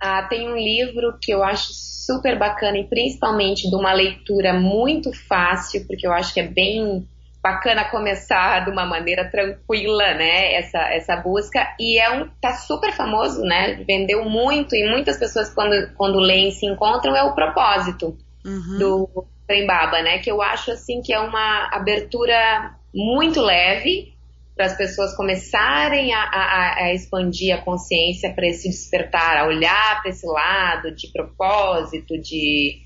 Ah, 0.06 0.24
tem 0.24 0.50
um 0.50 0.58
livro 0.58 1.18
que 1.22 1.32
eu 1.32 1.42
acho 1.42 1.72
super 1.72 2.38
bacana 2.38 2.78
e 2.78 2.84
principalmente 2.84 3.70
de 3.70 3.74
uma 3.74 3.94
leitura 3.94 4.52
muito 4.52 5.14
fácil, 5.14 5.88
porque 5.88 6.06
eu 6.06 6.12
acho 6.12 6.34
que 6.34 6.42
é 6.42 6.48
bem 6.48 7.08
bacana 7.42 7.86
começar 7.86 8.66
de 8.66 8.70
uma 8.70 8.86
maneira 8.86 9.30
tranquila, 9.32 10.14
né, 10.14 10.56
essa, 10.56 10.80
essa 10.94 11.16
busca, 11.16 11.74
e 11.80 11.98
é 11.98 12.12
um, 12.12 12.28
tá 12.42 12.54
super 12.54 12.92
famoso, 12.92 13.44
né, 13.44 13.82
vendeu 13.88 14.26
muito, 14.26 14.76
e 14.76 14.90
muitas 14.90 15.18
pessoas 15.18 15.54
quando, 15.54 15.94
quando 15.96 16.20
leem 16.20 16.52
se 16.52 16.66
encontram, 16.66 17.16
é 17.16 17.24
o 17.24 17.34
propósito 17.34 18.18
uhum. 18.46 18.78
do 18.78 19.26
Prembaba, 19.48 20.02
né, 20.02 20.20
que 20.20 20.30
eu 20.30 20.42
acho, 20.42 20.72
assim, 20.72 21.02
que 21.02 21.14
é 21.14 21.20
uma 21.20 21.70
abertura 21.72 22.76
muito 22.94 23.42
leve 23.42 24.13
para 24.56 24.68
as 24.68 24.78
pessoas 24.78 25.16
começarem 25.16 26.14
a, 26.14 26.22
a, 26.22 26.84
a 26.84 26.94
expandir 26.94 27.56
a 27.56 27.62
consciência 27.62 28.32
para 28.34 28.48
esse 28.48 28.70
despertar, 28.70 29.38
a 29.38 29.48
olhar 29.48 30.02
para 30.02 30.12
esse 30.12 30.26
lado 30.26 30.92
de 30.96 31.08
propósito, 31.12 32.20
de 32.22 32.84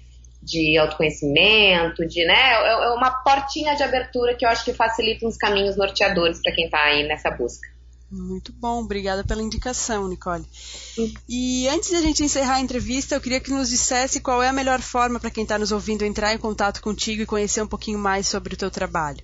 de 0.48 0.78
autoconhecimento, 0.78 2.08
de, 2.08 2.26
né, 2.26 2.34
é, 2.34 2.72
é 2.72 2.94
uma 2.94 3.12
portinha 3.22 3.76
de 3.76 3.84
abertura 3.84 4.34
que 4.34 4.46
eu 4.46 4.50
acho 4.50 4.64
que 4.64 4.74
facilita 4.74 5.28
uns 5.28 5.36
caminhos 5.36 5.76
norteadores 5.76 6.40
para 6.42 6.54
quem 6.54 6.66
está 6.66 6.82
aí 6.84 7.06
nessa 7.06 7.30
busca. 7.30 7.68
Muito 8.10 8.54
bom, 8.54 8.80
obrigada 8.80 9.26
pela 9.26 9.44
indicação, 9.44 10.08
Nicole. 10.08 10.46
Sim. 10.54 11.14
E 11.28 11.68
antes 11.68 11.90
de 11.90 11.96
a 11.98 12.02
gente 12.02 12.24
encerrar 12.24 12.56
a 12.56 12.62
entrevista, 12.62 13.16
eu 13.16 13.22
queria 13.22 13.42
que 13.42 13.52
nos 13.52 13.68
dissesse 13.68 14.22
qual 14.22 14.42
é 14.42 14.48
a 14.48 14.54
melhor 14.54 14.80
forma 14.80 15.20
para 15.20 15.30
quem 15.30 15.44
está 15.44 15.60
nos 15.60 15.74
ouvindo 15.74 16.06
entrar 16.06 16.34
em 16.34 16.38
contato 16.38 16.82
contigo 16.82 17.22
e 17.22 17.26
conhecer 17.26 17.62
um 17.62 17.68
pouquinho 17.68 18.00
mais 18.00 18.26
sobre 18.26 18.54
o 18.54 18.58
teu 18.58 18.72
trabalho. 18.72 19.22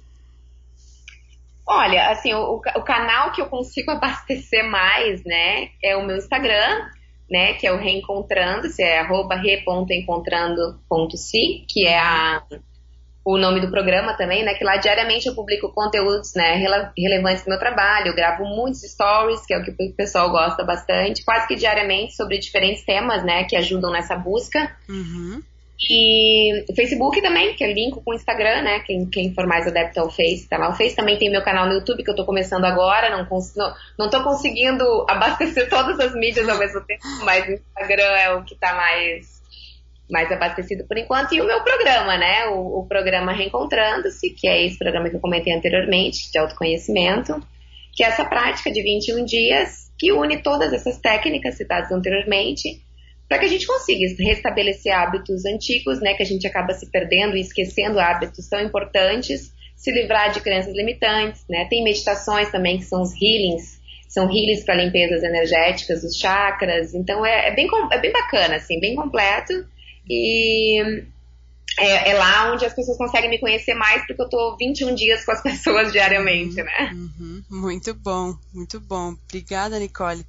Olha, 1.66 2.10
assim, 2.10 2.34
o, 2.34 2.56
o 2.56 2.84
canal 2.84 3.32
que 3.32 3.42
eu 3.42 3.48
consigo 3.48 3.92
abastecer 3.92 4.70
mais, 4.70 5.24
né, 5.24 5.70
é 5.82 5.96
o 5.96 6.06
meu 6.06 6.18
Instagram, 6.18 6.90
né, 7.30 7.54
que 7.54 7.66
é 7.66 7.72
o 7.72 7.78
Reencontrando, 7.78 8.68
se 8.68 8.84
é 8.84 9.00
arroba 9.00 9.36
re.encontrando.si, 9.36 11.66
que 11.70 11.88
é 11.88 11.98
a, 11.98 12.44
o 13.26 13.38
nome 13.38 13.62
do 13.62 13.72
programa 13.72 14.14
também, 14.14 14.44
né, 14.44 14.56
que 14.56 14.64
lá 14.64 14.76
diariamente 14.76 15.28
eu 15.28 15.36
publico 15.36 15.72
conteúdos, 15.72 16.34
né, 16.36 16.56
relevantes 16.98 17.46
do 17.46 17.50
meu 17.50 17.60
trabalho, 17.60 18.10
eu 18.10 18.16
gravo 18.16 18.44
muitos 18.44 18.82
stories, 18.82 19.46
que 19.46 19.54
é 19.54 19.58
o 19.58 19.64
que 19.64 19.72
o 19.72 19.96
pessoal 19.96 20.30
gosta 20.30 20.66
bastante, 20.66 21.24
quase 21.24 21.48
que 21.48 21.56
diariamente 21.56 22.14
sobre 22.14 22.38
diferentes 22.38 22.84
temas, 22.84 23.24
né, 23.24 23.46
que 23.46 23.56
ajudam 23.56 23.90
nessa 23.92 24.18
busca. 24.18 24.76
Uhum. 24.90 25.42
E 25.80 26.66
Facebook 26.76 27.22
também, 27.22 27.56
que 27.56 27.64
é 27.64 27.74
link 27.74 27.94
com 27.94 28.12
o 28.12 28.14
Instagram, 28.14 28.62
né? 28.62 28.80
Quem, 28.82 29.10
quem 29.10 29.34
for 29.34 29.46
mais 29.46 29.68
adepto 29.68 30.00
ao 30.00 30.10
Face, 30.10 30.48
tá 30.48 30.58
lá. 30.58 30.70
O 30.70 30.76
Face 30.76 30.96
também 30.96 31.18
tem 31.18 31.30
meu 31.30 31.44
canal 31.44 31.66
no 31.66 31.74
YouTube, 31.74 32.04
que 32.04 32.10
eu 32.10 32.16
tô 32.16 32.26
começando 32.26 32.64
agora. 32.66 33.10
Não, 33.10 33.28
não, 33.56 33.76
não 33.98 34.10
tô 34.10 34.24
conseguindo 34.24 34.84
abastecer 35.10 35.70
todas 35.70 36.00
as 36.00 36.14
mídias 36.14 36.48
ao 36.48 36.58
mesmo 36.58 36.82
tempo, 36.82 37.02
mas 37.24 37.48
o 37.48 37.54
Instagram 37.54 38.04
é 38.04 38.34
o 38.34 38.44
que 38.44 38.56
tá 38.56 38.74
mais, 38.76 39.42
mais 40.10 40.32
abastecido 40.32 40.86
por 40.88 40.98
enquanto. 40.98 41.34
E 41.34 41.42
o 41.42 41.46
meu 41.46 41.62
programa, 41.64 42.18
né? 42.18 42.48
O, 42.48 42.80
o 42.80 42.88
programa 42.88 43.34
Reencontrando-se, 43.34 44.30
que 44.30 44.48
é 44.48 44.66
esse 44.66 44.78
programa 44.78 45.10
que 45.10 45.16
eu 45.16 45.22
comentei 45.22 45.54
anteriormente, 45.54 46.32
de 46.32 46.38
autoconhecimento, 46.38 47.42
que 47.94 48.04
é 48.04 48.08
essa 48.08 48.24
prática 48.24 48.72
de 48.72 48.82
21 48.82 49.26
dias 49.26 49.92
que 49.98 50.12
une 50.12 50.42
todas 50.42 50.72
essas 50.72 50.98
técnicas 50.98 51.56
citadas 51.56 51.92
anteriormente 51.92 52.82
para 53.34 53.40
que 53.40 53.46
a 53.48 53.50
gente 53.50 53.66
consiga 53.66 54.06
restabelecer 54.20 54.94
hábitos 54.94 55.44
antigos, 55.44 56.00
né, 56.00 56.14
que 56.14 56.22
a 56.22 56.26
gente 56.26 56.46
acaba 56.46 56.72
se 56.74 56.92
perdendo 56.92 57.36
e 57.36 57.42
esquecendo 57.42 58.00
hábitos 58.00 58.48
tão 58.48 58.60
importantes, 58.60 59.52
se 59.76 59.92
livrar 59.92 60.32
de 60.32 60.40
crenças 60.40 60.72
limitantes, 60.76 61.44
né? 61.50 61.66
Tem 61.68 61.84
meditações 61.84 62.52
também 62.52 62.78
que 62.78 62.86
são 62.86 63.02
os 63.02 63.12
healings, 63.20 63.82
são 64.08 64.26
healings 64.30 64.64
para 64.64 64.76
limpezas 64.76 65.24
energéticas, 65.24 66.04
os 66.04 66.16
chakras. 66.16 66.94
Então 66.94 67.26
é, 67.26 67.48
é, 67.48 67.56
bem, 67.56 67.68
é 67.92 67.98
bem 67.98 68.12
bacana, 68.12 68.58
assim, 68.58 68.80
bem 68.80 68.96
completo. 68.96 69.66
E 70.08 71.04
é, 71.80 72.12
é, 72.12 72.14
lá 72.14 72.52
onde 72.52 72.66
as 72.66 72.74
pessoas 72.74 72.98
conseguem 72.98 73.30
me 73.30 73.40
conhecer 73.40 73.74
mais, 73.74 74.06
porque 74.06 74.22
eu 74.22 74.30
tô 74.30 74.56
21 74.58 74.94
dias 74.94 75.26
com 75.26 75.32
as 75.32 75.42
pessoas 75.44 75.92
diariamente, 75.92 76.62
né? 76.62 76.92
Uhum, 76.94 77.44
muito 77.50 77.94
bom, 77.96 78.36
muito 78.54 78.80
bom. 78.80 79.16
Obrigada, 79.28 79.80
Nicole. 79.80 80.24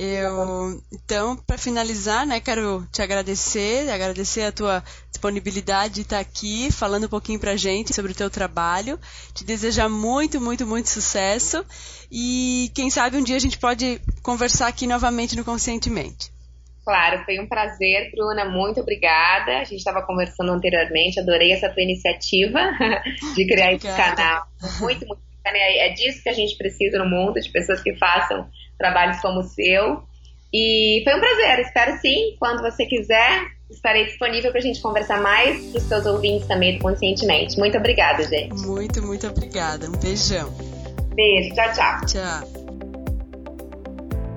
eu, 0.00 0.82
então, 0.92 1.36
para 1.36 1.56
finalizar, 1.56 2.26
né, 2.26 2.40
quero 2.40 2.86
te 2.90 3.02
agradecer, 3.02 3.88
agradecer 3.88 4.42
a 4.42 4.52
tua 4.52 4.82
disponibilidade 5.10 5.94
de 5.94 6.00
estar 6.00 6.18
aqui 6.18 6.70
falando 6.72 7.04
um 7.04 7.08
pouquinho 7.08 7.38
pra 7.38 7.56
gente 7.56 7.94
sobre 7.94 8.10
o 8.10 8.14
teu 8.14 8.28
trabalho. 8.28 8.98
Te 9.32 9.44
desejar 9.44 9.88
muito, 9.88 10.40
muito, 10.40 10.66
muito 10.66 10.88
sucesso. 10.90 11.64
E 12.10 12.70
quem 12.74 12.90
sabe 12.90 13.16
um 13.16 13.22
dia 13.22 13.36
a 13.36 13.40
gente 13.40 13.58
pode 13.58 14.00
conversar 14.22 14.66
aqui 14.66 14.88
novamente 14.88 15.36
no 15.36 15.44
Conscientemente. 15.44 16.33
Claro, 16.84 17.24
foi 17.24 17.40
um 17.40 17.46
prazer, 17.46 18.10
Bruna. 18.10 18.44
Muito 18.44 18.80
obrigada. 18.80 19.58
A 19.58 19.64
gente 19.64 19.78
estava 19.78 20.02
conversando 20.02 20.52
anteriormente, 20.52 21.18
adorei 21.18 21.52
essa 21.52 21.70
tua 21.70 21.82
iniciativa 21.82 22.60
de 23.34 23.46
criar 23.46 23.72
esse 23.72 23.86
canal. 23.86 24.46
Muito, 24.80 25.06
muito 25.06 25.22
bacana. 25.42 25.58
É 25.58 25.88
disso 25.90 26.22
que 26.22 26.28
a 26.28 26.34
gente 26.34 26.56
precisa 26.58 26.98
no 26.98 27.08
mundo, 27.08 27.40
de 27.40 27.50
pessoas 27.50 27.82
que 27.82 27.94
façam 27.96 28.46
trabalhos 28.78 29.18
como 29.20 29.40
o 29.40 29.44
seu. 29.44 30.02
E 30.52 31.00
foi 31.04 31.16
um 31.16 31.20
prazer. 31.20 31.58
Espero 31.60 31.98
sim, 32.00 32.36
quando 32.38 32.60
você 32.60 32.84
quiser, 32.84 33.46
estarei 33.70 34.04
disponível 34.04 34.50
para 34.50 34.60
a 34.60 34.62
gente 34.62 34.80
conversar 34.80 35.20
mais 35.20 35.64
para 35.70 35.78
os 35.78 35.84
seus 35.84 36.06
ouvintes 36.06 36.46
também 36.46 36.76
do 36.76 36.82
Conscientemente. 36.82 37.58
Muito 37.58 37.78
obrigada, 37.78 38.22
gente. 38.24 38.54
Muito, 38.66 39.02
muito 39.02 39.26
obrigada. 39.26 39.88
Um 39.88 39.98
beijão. 39.98 40.52
Beijo. 41.14 41.54
Tchau, 41.54 41.72
tchau. 41.72 42.06
Tchau. 42.06 42.63